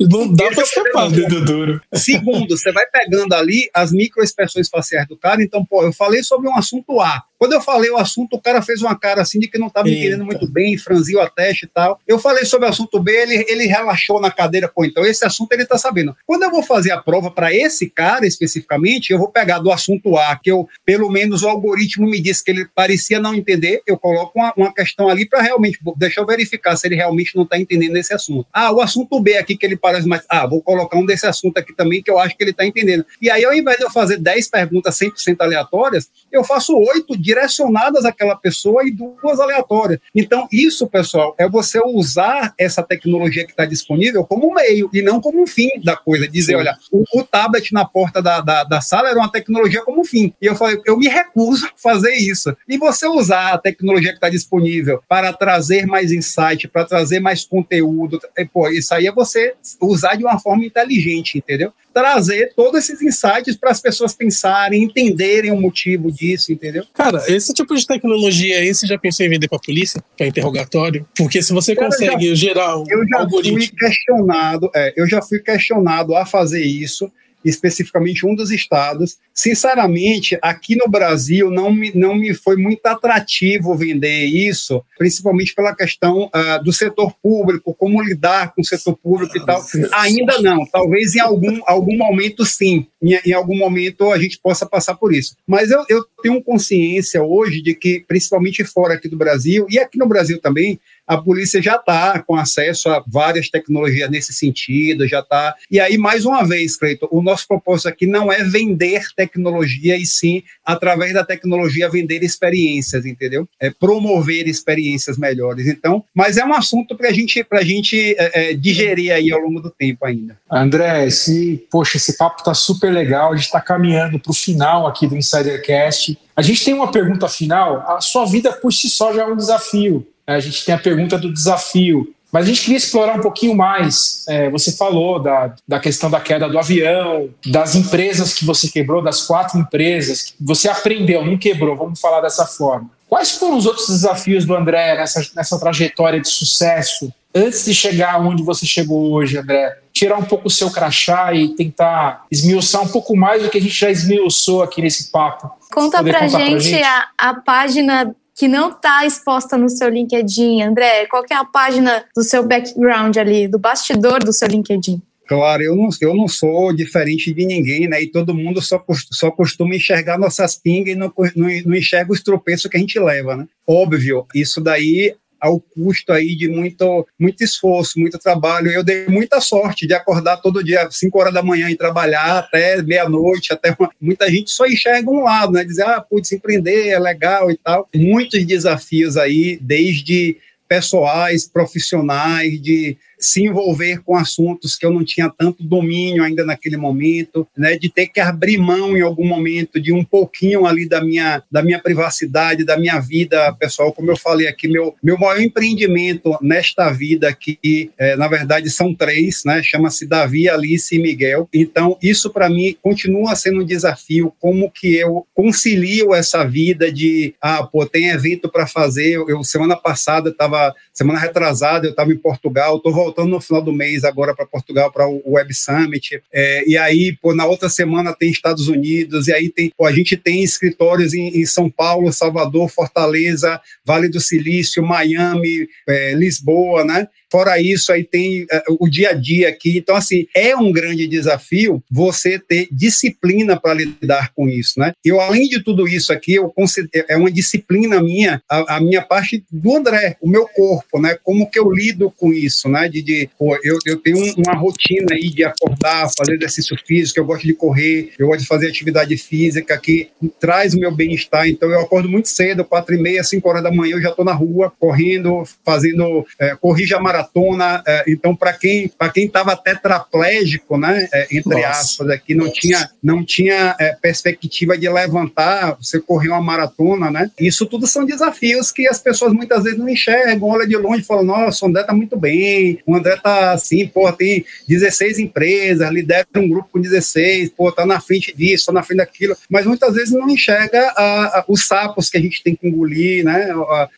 [0.00, 1.80] Não dá para escapar, dedo duro.
[1.92, 5.42] Segundo, você vai pegando ali as microexpressões faciais do cara.
[5.42, 7.22] Então, pô, eu falei sobre um assunto A.
[7.40, 9.88] Quando eu falei o assunto, o cara fez uma cara assim de que não estava
[9.88, 11.98] entendendo muito bem, franziu a teste e tal.
[12.06, 15.50] Eu falei sobre o assunto B, ele, ele relaxou na cadeira, pô, então esse assunto
[15.52, 16.14] ele está sabendo.
[16.26, 20.18] Quando eu vou fazer a prova para esse cara especificamente, eu vou pegar do assunto
[20.18, 23.96] A, que eu, pelo menos o algoritmo me disse que ele parecia não entender, eu
[23.96, 27.58] coloco uma, uma questão ali para realmente, deixa eu verificar se ele realmente não está
[27.58, 28.46] entendendo esse assunto.
[28.52, 31.56] Ah, o assunto B aqui que ele parece mais, ah, vou colocar um desse assunto
[31.56, 33.06] aqui também que eu acho que ele está entendendo.
[33.22, 38.04] E aí, ao invés de eu fazer 10 perguntas 100% aleatórias, eu faço oito direcionadas
[38.04, 40.00] àquela pessoa e duas aleatórias.
[40.14, 45.00] Então, isso, pessoal, é você usar essa tecnologia que está disponível como um meio e
[45.00, 46.26] não como um fim da coisa.
[46.26, 46.58] Dizer, Sim.
[46.58, 50.04] olha, o, o, tablet na porta da, da, da, sala era uma tecnologia como um
[50.04, 50.34] fim.
[50.42, 52.54] E eu falei, eu me recuso a fazer isso.
[52.68, 57.44] E você usar a tecnologia que está disponível para trazer mais insight, para trazer mais
[57.44, 61.72] conteúdo, é, pô, isso aí é você usar de uma forma inteligente, entendeu?
[61.92, 66.84] trazer todos esses insights para as pessoas pensarem, entenderem o motivo disso, entendeu?
[66.94, 70.26] Cara, esse tipo de tecnologia aí, você já pensou em vender para a polícia, para
[70.26, 71.06] interrogatório?
[71.16, 73.58] Porque se você Cara, consegue já, gerar um eu já algoritmo...
[73.58, 77.10] Fui questionado, é, eu já fui questionado a fazer isso
[77.44, 79.18] especificamente um dos estados.
[79.34, 85.74] Sinceramente, aqui no Brasil não me, não me foi muito atrativo vender isso, principalmente pela
[85.74, 89.64] questão uh, do setor público, como lidar com o setor público e tal.
[89.92, 94.66] Ainda não, talvez em algum, algum momento sim, em, em algum momento a gente possa
[94.66, 95.36] passar por isso.
[95.46, 99.98] Mas eu, eu tenho consciência hoje de que, principalmente fora aqui do Brasil, e aqui
[99.98, 100.78] no Brasil também,
[101.10, 105.56] a polícia já está com acesso a várias tecnologias nesse sentido, já está.
[105.68, 110.06] E aí, mais uma vez, Cleiton, o nosso propósito aqui não é vender tecnologia, e
[110.06, 113.48] sim, através da tecnologia, vender experiências, entendeu?
[113.58, 115.66] É promover experiências melhores.
[115.66, 119.60] Então, mas é um assunto para gente, a gente é, é, digerir aí ao longo
[119.60, 120.38] do tempo ainda.
[120.48, 124.86] André, esse, poxa, esse papo está super legal, a gente está caminhando para o final
[124.86, 126.16] aqui do Insidercast.
[126.36, 127.84] A gente tem uma pergunta final.
[127.86, 130.06] A sua vida por si só já é um desafio.
[130.36, 132.12] A gente tem a pergunta do desafio.
[132.32, 134.24] Mas a gente queria explorar um pouquinho mais.
[134.28, 139.02] É, você falou da, da questão da queda do avião, das empresas que você quebrou,
[139.02, 142.88] das quatro empresas que você aprendeu, não quebrou, vamos falar dessa forma.
[143.08, 148.20] Quais foram os outros desafios do André nessa, nessa trajetória de sucesso antes de chegar
[148.20, 149.78] onde você chegou hoje, André?
[149.92, 153.60] Tirar um pouco o seu crachá e tentar esmiuçar um pouco mais do que a
[153.60, 155.50] gente já esmiuçou aqui nesse papo.
[155.72, 160.62] Conta pra gente, pra gente, A, a página que não está exposta no seu LinkedIn,
[160.62, 161.04] André?
[161.08, 165.02] Qual é a página do seu background ali, do bastidor do seu LinkedIn?
[165.28, 168.02] Claro, eu não, eu não sou diferente de ninguém, né?
[168.02, 168.82] E todo mundo só,
[169.12, 172.98] só costuma enxergar nossas pingas e não, não, não enxerga os tropeços que a gente
[172.98, 173.46] leva, né?
[173.66, 178.70] Óbvio, isso daí ao custo aí de muito, muito esforço, muito trabalho.
[178.70, 182.82] Eu dei muita sorte de acordar todo dia, 5 horas da manhã, e trabalhar até
[182.82, 183.90] meia-noite, até uma...
[184.00, 185.64] muita gente só enxerga um lado, né?
[185.64, 187.88] Dizer, ah, putz, empreender é legal e tal.
[187.94, 190.36] Muitos desafios aí, desde
[190.68, 196.76] pessoais, profissionais, de se envolver com assuntos que eu não tinha tanto domínio ainda naquele
[196.76, 201.02] momento, né, de ter que abrir mão em algum momento de um pouquinho ali da
[201.02, 205.40] minha, da minha privacidade, da minha vida pessoal, como eu falei aqui, meu, meu maior
[205.40, 211.48] empreendimento nesta vida aqui, é, na verdade são três, né, chama-se Davi, Alice e Miguel,
[211.52, 217.34] então isso para mim continua sendo um desafio, como que eu concilio essa vida de,
[217.40, 222.12] ah, pô, tem evento para fazer, eu, eu, semana passada estava, semana retrasada eu estava
[222.12, 226.22] em Portugal, estou voltando no final do mês agora para Portugal para o Web Summit,
[226.32, 229.92] é, e aí, pô, na outra semana tem Estados Unidos, e aí tem, pô, a
[229.92, 236.84] gente tem escritórios em, em São Paulo, Salvador, Fortaleza, Vale do Silício, Miami, é, Lisboa,
[236.84, 237.08] né?
[237.30, 239.78] Fora isso, aí tem uh, o dia a dia aqui.
[239.78, 244.92] Então, assim, é um grande desafio você ter disciplina para lidar com isso, né?
[245.04, 249.00] Eu, além de tudo isso aqui, eu considero, é uma disciplina minha, a, a, minha
[249.00, 251.16] parte do André, o meu corpo, né?
[251.22, 252.88] Como que eu lido com isso, né?
[252.88, 257.24] De, de pô, eu, eu tenho uma rotina aí de acordar, fazer exercício físico, eu
[257.24, 261.48] gosto de correr, eu gosto de fazer atividade física que traz o meu bem-estar.
[261.48, 264.24] Então, eu acordo muito cedo, quatro e meia, cinco horas da manhã, eu já estou
[264.24, 267.82] na rua, correndo, fazendo, é, corrija maratona maratona.
[267.86, 271.68] É, então, para quem para quem estava tetraplégico, né, é, entre Nossa.
[271.68, 277.30] aspas, aqui não tinha não tinha é, perspectiva de levantar, você correu uma maratona, né?
[277.38, 281.04] Isso tudo são desafios que as pessoas muitas vezes não enxergam, olha de longe e
[281.04, 285.90] falam: "Nossa, o André tá muito bem, o André tá assim, pô, tem 16 empresas,
[285.90, 289.66] lidera um grupo com 16, pô, tá na frente disso, tá na frente daquilo", mas
[289.66, 293.48] muitas vezes não enxerga a, a, os sapos que a gente tem que engolir, né?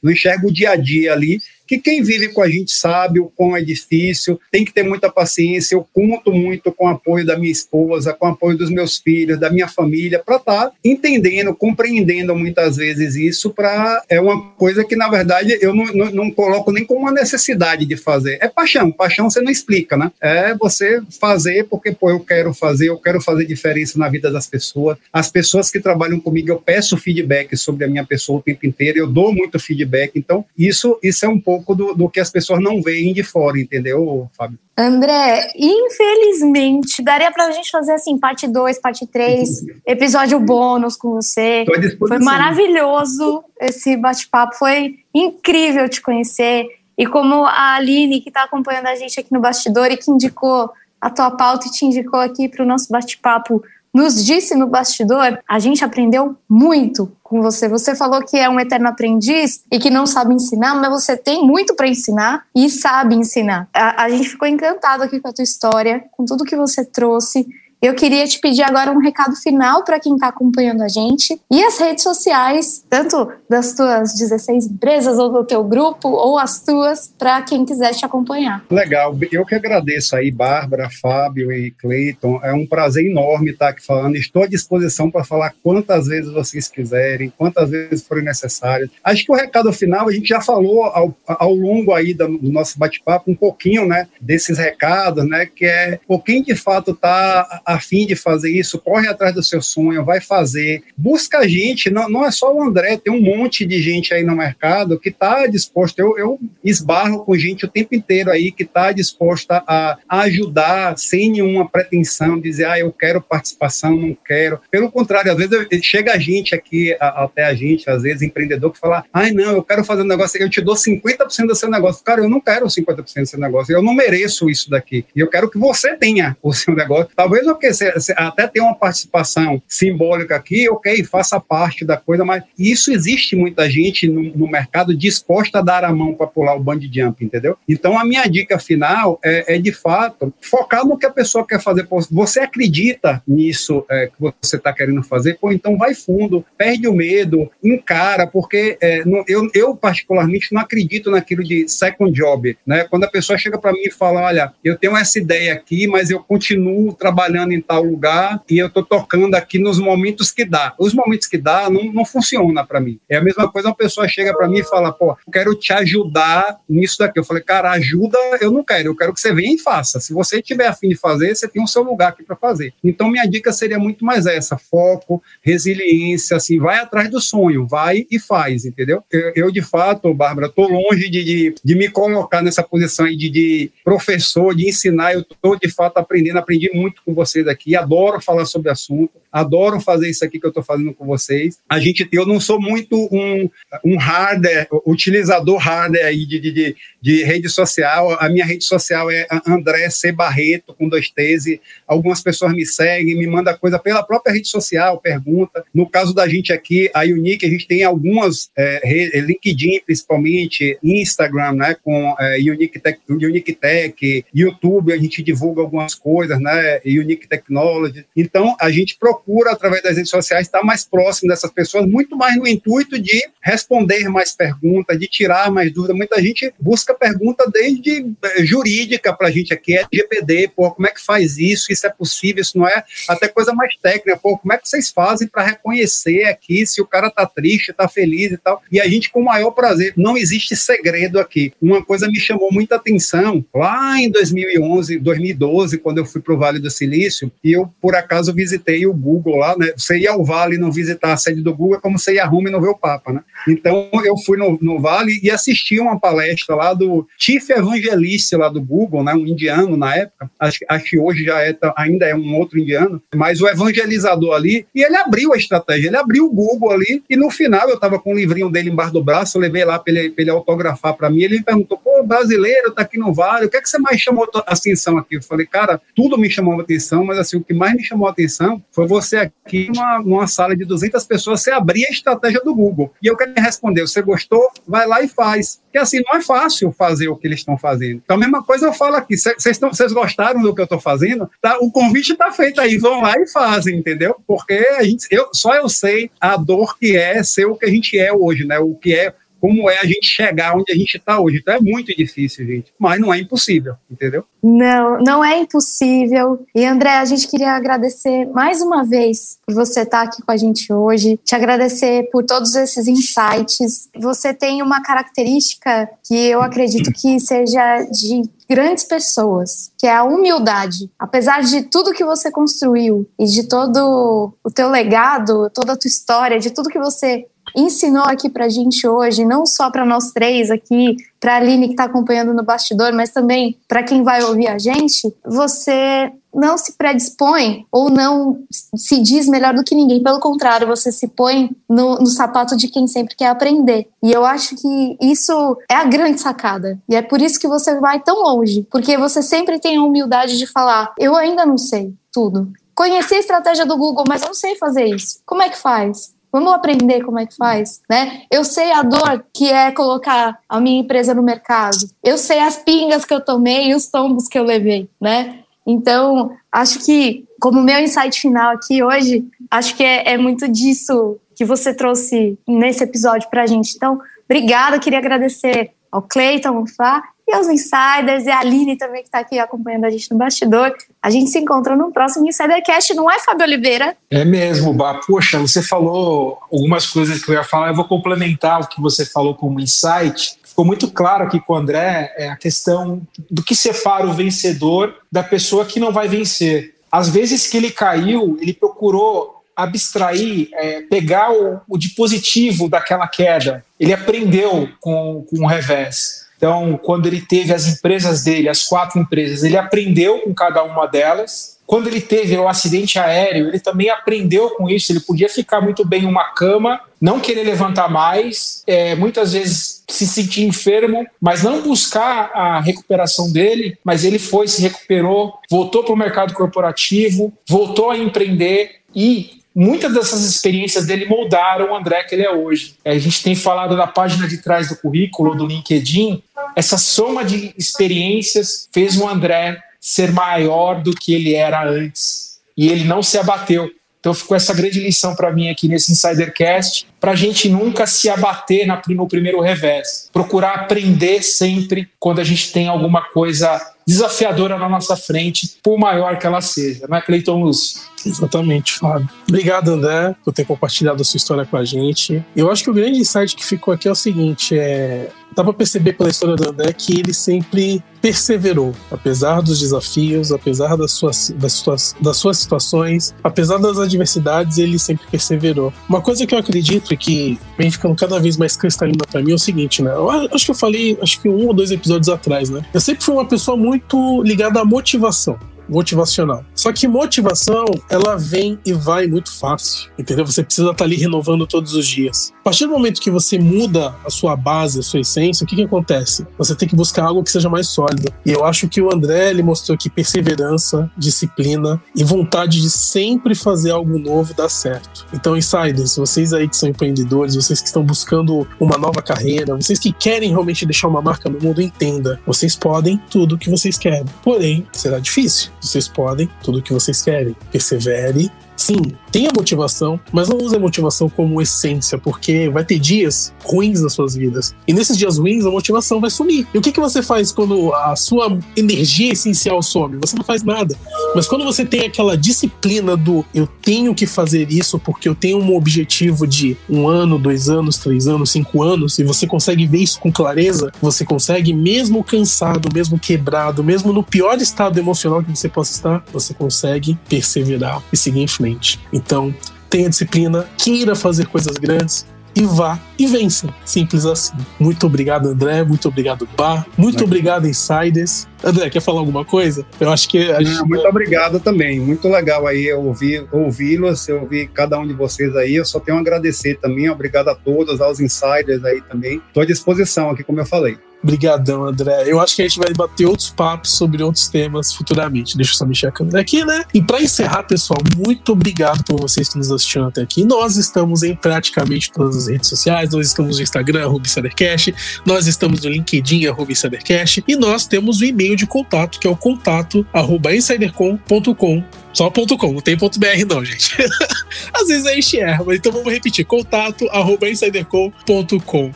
[0.02, 1.40] Não enxerga o dia a dia ali
[1.72, 5.10] que quem vive com a gente sabe o quão é difícil, tem que ter muita
[5.10, 5.74] paciência.
[5.74, 9.40] Eu conto muito com o apoio da minha esposa, com o apoio dos meus filhos,
[9.40, 13.48] da minha família, para estar tá entendendo, compreendendo muitas vezes isso.
[13.48, 17.12] Para é uma coisa que na verdade eu não, não, não, coloco nem como uma
[17.12, 18.36] necessidade de fazer.
[18.42, 18.92] É paixão.
[18.92, 20.12] Paixão você não explica, né?
[20.20, 24.46] É você fazer porque pô, eu quero fazer, eu quero fazer diferença na vida das
[24.46, 24.98] pessoas.
[25.10, 28.98] As pessoas que trabalham comigo, eu peço feedback sobre a minha pessoa o tempo inteiro.
[28.98, 30.12] Eu dou muito feedback.
[30.16, 33.22] Então isso isso é um pouco pouco do, do que as pessoas não veem de
[33.22, 34.58] fora, entendeu, Fábio?
[34.76, 41.64] André, infelizmente, daria pra gente fazer assim, parte 2, parte 3, episódio bônus com você.
[41.98, 46.66] Foi maravilhoso esse bate-papo, foi incrível te conhecer.
[46.98, 50.70] E como a Aline, que está acompanhando a gente aqui no bastidor e que indicou
[51.00, 55.38] a tua pauta e te indicou aqui para o nosso bate-papo nos disse no bastidor,
[55.48, 57.68] a gente aprendeu muito com você.
[57.68, 61.46] Você falou que é um eterno aprendiz e que não sabe ensinar, mas você tem
[61.46, 63.68] muito para ensinar e sabe ensinar.
[63.72, 67.46] A, a gente ficou encantado aqui com a tua história, com tudo que você trouxe.
[67.82, 71.64] Eu queria te pedir agora um recado final para quem está acompanhando a gente e
[71.64, 77.12] as redes sociais, tanto das tuas 16 empresas ou do teu grupo, ou as tuas,
[77.18, 78.64] para quem quiser te acompanhar.
[78.70, 82.38] Legal, eu que agradeço aí, Bárbara, Fábio e Cleiton.
[82.44, 84.14] É um prazer enorme estar aqui falando.
[84.14, 88.90] Estou à disposição para falar quantas vezes vocês quiserem, quantas vezes forem necessárias.
[89.02, 92.78] Acho que o recado final a gente já falou ao, ao longo aí do, nosso
[92.78, 97.80] bate-papo um pouquinho, né, desses recados, né, que é por quem de fato está a
[97.80, 102.24] fim de fazer isso, corre atrás do seu sonho, vai fazer, busca gente, não, não
[102.24, 105.98] é só o André, tem um monte de gente aí no mercado que está disposto,
[105.98, 111.30] eu, eu esbarro com gente o tempo inteiro aí que está disposta a, ajudar sem
[111.30, 114.60] nenhuma pretensão, dizer, ah, eu quero participação, não quero.
[114.70, 118.72] Pelo contrário, às vezes chega a gente aqui, a, até a gente, às vezes empreendedor,
[118.72, 121.70] que fala, ai não, eu quero fazer um negócio, eu te dou 50% do seu
[121.70, 122.04] negócio.
[122.04, 125.04] Cara, eu não quero 50% do seu negócio, eu não mereço isso daqui.
[125.14, 127.10] E eu quero que você tenha o seu negócio.
[127.14, 132.24] Talvez eu porque você, até tem uma participação simbólica aqui, ok, faça parte da coisa,
[132.24, 136.56] mas isso existe muita gente no, no mercado disposta a dar a mão para pular
[136.56, 137.56] o band jump, entendeu?
[137.68, 141.60] Então a minha dica final é, é, de fato focar no que a pessoa quer
[141.60, 141.86] fazer.
[142.10, 145.38] Você acredita nisso é, que você está querendo fazer?
[145.38, 151.10] Pô, então vai fundo, perde o medo, encara, porque é, eu, eu particularmente não acredito
[151.10, 152.84] naquilo de second job, né?
[152.84, 156.10] Quando a pessoa chega para mim e fala, olha, eu tenho essa ideia aqui, mas
[156.10, 160.74] eu continuo trabalhando em tal lugar e eu estou tocando aqui nos momentos que dá.
[160.78, 163.00] Os momentos que dá não, não funciona para mim.
[163.08, 166.58] É a mesma coisa, uma pessoa chega para mim e fala, pô, quero te ajudar
[166.68, 167.18] nisso daqui.
[167.18, 170.00] Eu falei, cara, ajuda eu não quero, eu quero que você venha e faça.
[170.00, 172.74] Se você tiver afim de fazer, você tem o seu lugar aqui para fazer.
[172.82, 178.06] Então, minha dica seria muito mais essa: foco, resiliência, assim, vai atrás do sonho, vai
[178.10, 179.02] e faz, entendeu?
[179.10, 183.30] Eu, eu de fato, Bárbara, estou longe de, de, de, me colocar nessa posição de,
[183.30, 185.14] de professor, de ensinar.
[185.14, 189.21] Eu estou, de fato, aprendendo, aprendi muito com vocês aqui, adoro falar sobre assunto.
[189.32, 191.58] Adoram fazer isso aqui que eu estou fazendo com vocês.
[191.68, 193.48] A gente, eu não sou muito um,
[193.84, 198.16] um hardware, utilizador hardware aí de, de, de, rede social.
[198.20, 200.12] A minha rede social é André C.
[200.12, 201.58] Barreto, com dois T's.
[201.86, 205.64] Algumas pessoas me seguem, me mandam coisa pela própria rede social, pergunta.
[205.72, 211.52] No caso da gente aqui, a Unique, a gente tem algumas, é, LinkedIn principalmente, Instagram,
[211.52, 217.28] né, com é, Unique, Tech, Unique Tech, YouTube, a gente divulga algumas coisas, né, Unique
[217.28, 218.04] Technology.
[218.16, 222.36] Então, a gente procura, através das redes sociais, estar mais próximo dessas pessoas, muito mais
[222.36, 225.96] no intuito de responder mais perguntas, de tirar mais dúvidas.
[225.96, 230.86] Muita gente busca pergunta desde eh, jurídica para a gente aqui, é GPD, pô, como
[230.86, 231.72] é que faz isso?
[231.72, 232.42] Isso é possível?
[232.42, 232.84] Isso não é?
[233.08, 236.86] Até coisa mais técnica, pô, como é que vocês fazem para reconhecer aqui se o
[236.86, 238.62] cara tá triste, tá feliz e tal?
[238.70, 241.52] E a gente, com o maior prazer, não existe segredo aqui.
[241.60, 246.38] Uma coisa me chamou muita atenção lá em 2011, 2012, quando eu fui para o
[246.38, 249.72] Vale do Silício, e eu, por acaso, visitei o Google lá, né?
[249.76, 252.24] Você ia ao Vale e não visitar a sede do Google é como você ia
[252.24, 253.20] a Roma e não ver o Papa, né?
[253.48, 258.48] Então, eu fui no, no Vale e assisti uma palestra lá do Chief Evangelista lá
[258.48, 259.14] do Google, né?
[259.14, 263.02] Um indiano na época, acho, acho que hoje já é, ainda é um outro indiano,
[263.14, 267.16] mas o evangelizador ali, e ele abriu a estratégia, ele abriu o Google ali, e
[267.16, 269.92] no final eu estava com o livrinho dele embaixo do braço, eu levei lá para
[269.92, 273.50] ele, ele autografar para mim, ele me perguntou, pô, brasileiro, tá aqui no Vale, o
[273.50, 275.16] que é que você mais chamou a atenção aqui?
[275.16, 278.06] Eu falei, cara, tudo me chamou a atenção, mas assim, o que mais me chamou
[278.06, 282.40] a atenção foi você aqui numa, numa sala de 200 pessoas, você abrir a estratégia
[282.40, 282.92] do Google.
[283.02, 284.50] E eu quero responder, você gostou?
[284.66, 285.60] Vai lá e faz.
[285.64, 288.02] Porque assim, não é fácil fazer o que eles estão fazendo.
[288.04, 291.30] Então, a mesma coisa eu falo aqui, vocês gostaram do que eu estou fazendo?
[291.40, 294.16] Tá, o convite está feito aí, vão lá e fazem, entendeu?
[294.26, 297.70] Porque a gente, eu, só eu sei a dor que é ser o que a
[297.70, 298.58] gente é hoje, né?
[298.58, 301.40] O que é como é a gente chegar onde a gente está hoje.
[301.42, 304.24] Então é muito difícil, gente, mas não é impossível, entendeu?
[304.40, 306.46] Não, não é impossível.
[306.54, 310.36] E André, a gente queria agradecer mais uma vez por você estar aqui com a
[310.36, 313.88] gente hoje, te agradecer por todos esses insights.
[313.98, 320.04] Você tem uma característica que eu acredito que seja de grandes pessoas, que é a
[320.04, 320.90] humildade.
[320.98, 325.88] Apesar de tudo que você construiu e de todo o teu legado, toda a tua
[325.88, 330.12] história, de tudo que você ensinou aqui para a gente hoje, não só para nós
[330.12, 334.22] três aqui, para a Aline que está acompanhando no bastidor, mas também para quem vai
[334.24, 340.02] ouvir a gente, você não se predispõe ou não se diz melhor do que ninguém.
[340.02, 343.88] Pelo contrário, você se põe no, no, sapato de quem sempre quer aprender.
[344.02, 346.78] E eu acho que isso é a grande sacada.
[346.88, 348.66] E é por isso que você vai tão longe.
[348.70, 352.50] Porque você sempre tem a humildade de falar: eu ainda não sei tudo.
[352.74, 355.20] Conheci a estratégia do Google, mas não sei fazer isso.
[355.26, 356.14] Como é que faz?
[356.32, 358.22] Vamos aprender como é que faz, né?
[358.30, 361.86] Eu sei a dor que é colocar a minha empresa no mercado.
[362.02, 365.40] Eu sei as pingas que eu tomei e os tombos que eu levei, né?
[365.66, 371.18] Então, acho que, como meu insight final aqui hoje, acho que é, é muito disso
[371.36, 373.74] que você trouxe nesse episódio para a gente.
[373.76, 379.02] Então, obrigada, queria agradecer ao Cleiton, ao Fá, e aos insiders, e a Aline também
[379.02, 380.74] que está aqui acompanhando a gente no bastidor.
[381.00, 383.96] A gente se encontra no próximo Insidercast, não é, Fábio Oliveira?
[384.10, 384.94] É mesmo, Bá.
[385.06, 389.04] Poxa, você falou algumas coisas que eu ia falar, eu vou complementar o que você
[389.04, 390.36] falou como insight.
[390.42, 394.94] Ficou muito claro aqui com o André é a questão do que separa o vencedor
[395.10, 396.74] da pessoa que não vai vencer.
[396.90, 403.64] Às vezes que ele caiu, ele procurou abstrair, é, pegar o, o daquela queda.
[403.78, 406.22] Ele aprendeu com, com o revés.
[406.42, 410.86] Então, quando ele teve as empresas dele, as quatro empresas, ele aprendeu com cada uma
[410.86, 411.56] delas.
[411.64, 414.90] Quando ele teve o acidente aéreo, ele também aprendeu com isso.
[414.90, 419.84] Ele podia ficar muito bem em uma cama, não querer levantar mais, é, muitas vezes
[419.88, 423.78] se sentir enfermo, mas não buscar a recuperação dele.
[423.84, 429.92] Mas ele foi, se recuperou, voltou para o mercado corporativo, voltou a empreender e muitas
[429.92, 432.76] dessas experiências dele moldaram o André que ele é hoje.
[432.84, 436.22] A gente tem falado na página de trás do currículo, do LinkedIn,
[436.54, 442.40] essa soma de experiências fez o André ser maior do que ele era antes.
[442.56, 443.70] E ele não se abateu.
[444.02, 448.10] Então ficou essa grande lição para mim aqui nesse Insidercast, para a gente nunca se
[448.10, 450.10] abater no primeiro revés.
[450.12, 456.18] Procurar aprender sempre quando a gente tem alguma coisa desafiadora na nossa frente, por maior
[456.18, 456.84] que ela seja.
[456.88, 457.80] Não é, Cleiton Lúcio?
[458.04, 459.08] Exatamente, Fábio.
[459.28, 462.24] Obrigado, André, por ter compartilhado a sua história com a gente.
[462.34, 465.52] Eu acho que o grande insight que ficou aqui é o seguinte: é dá para
[465.52, 471.32] perceber pela história do André que ele sempre perseverou, apesar dos desafios, apesar das suas,
[471.36, 475.72] das, suas, das suas situações, apesar das adversidades, ele sempre perseverou.
[475.88, 479.32] Uma coisa que eu acredito e que vem ficando cada vez mais cristalina para mim
[479.32, 479.92] é o seguinte, né?
[479.92, 482.62] Eu acho que eu falei, acho que um ou dois episódios atrás, né?
[482.74, 485.38] Eu sempre fui uma pessoa muito ligada à motivação
[485.68, 486.44] motivacional.
[486.62, 490.24] Só que motivação, ela vem e vai muito fácil, entendeu?
[490.24, 492.32] Você precisa estar ali renovando todos os dias.
[492.38, 495.56] A partir do momento que você muda a sua base, a sua essência, o que,
[495.56, 496.24] que acontece?
[496.38, 498.12] Você tem que buscar algo que seja mais sólido.
[498.24, 503.34] E eu acho que o André, ele mostrou que perseverança, disciplina e vontade de sempre
[503.34, 505.04] fazer algo novo dá certo.
[505.12, 509.80] Então, insiders, vocês aí que são empreendedores, vocês que estão buscando uma nova carreira, vocês
[509.80, 512.20] que querem realmente deixar uma marca no mundo, entenda.
[512.24, 514.04] Vocês podem tudo o que vocês querem.
[514.22, 515.50] Porém, será difícil.
[515.60, 517.36] Vocês podem tudo o que vocês querem.
[517.50, 518.80] Persevere, Sim,
[519.10, 523.92] tenha motivação, mas não use a motivação como essência, porque vai ter dias ruins nas
[523.92, 524.54] suas vidas.
[524.66, 526.46] E nesses dias ruins, a motivação vai sumir.
[526.52, 529.98] E o que, que você faz quando a sua energia essencial some?
[530.00, 530.76] Você não faz nada.
[531.14, 535.38] Mas quando você tem aquela disciplina do eu tenho que fazer isso porque eu tenho
[535.38, 539.78] um objetivo de um ano, dois anos, três anos, cinco anos, e você consegue ver
[539.78, 545.36] isso com clareza, você consegue, mesmo cansado, mesmo quebrado, mesmo no pior estado emocional que
[545.36, 548.80] você possa estar, você consegue perseverar e seguir em frente frente.
[548.92, 549.34] Então,
[549.68, 553.52] tenha disciplina, queira fazer coisas grandes e vá e vença.
[553.64, 554.32] Simples assim.
[554.58, 555.62] Muito obrigado, André.
[555.62, 556.66] Muito obrigado, Bar.
[556.78, 558.26] Muito obrigado, Insiders.
[558.42, 559.66] André, quer falar alguma coisa?
[559.78, 560.66] Eu acho que a gente...
[560.66, 561.78] Muito obrigado também.
[561.78, 565.56] Muito legal aí ouvir, ouvi-los, ouvir cada um de vocês aí.
[565.56, 566.88] Eu só tenho a agradecer também.
[566.88, 569.20] Obrigado a todos, aos insiders aí também.
[569.28, 570.78] Estou à disposição aqui, como eu falei.
[571.02, 572.04] Obrigadão, André.
[572.06, 575.36] Eu acho que a gente vai bater outros papos sobre outros temas futuramente.
[575.36, 576.64] Deixa eu só mexer a câmera aqui, né?
[576.72, 580.24] E para encerrar, pessoal, muito obrigado por vocês que nos assistiram até aqui.
[580.24, 582.90] Nós estamos em praticamente todas as redes sociais.
[582.92, 584.74] Nós estamos no Instagram, RubiCaderCast.
[585.04, 587.24] Nós estamos no LinkedIn, RubiCaderCast.
[587.26, 592.38] E nós temos o e-mail de contato, que é o contato arroba insidercom.com só ponto
[592.38, 593.76] .com, não tem ponto .br não, gente.
[594.54, 596.24] Às vezes a gente erra, mas então vamos repetir.
[596.24, 598.72] Contato arroba insidercom.com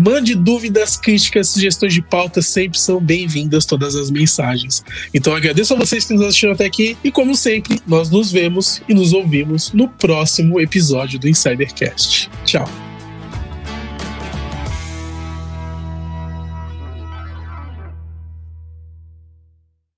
[0.00, 0.96] Mande dúvidas,
[1.40, 4.84] críticas, sugestões de pauta, sempre são bem-vindas todas as mensagens.
[5.12, 8.82] Então agradeço a vocês que nos assistiram até aqui e como sempre, nós nos vemos
[8.88, 12.30] e nos ouvimos no próximo episódio do Insidercast.
[12.44, 12.89] Tchau.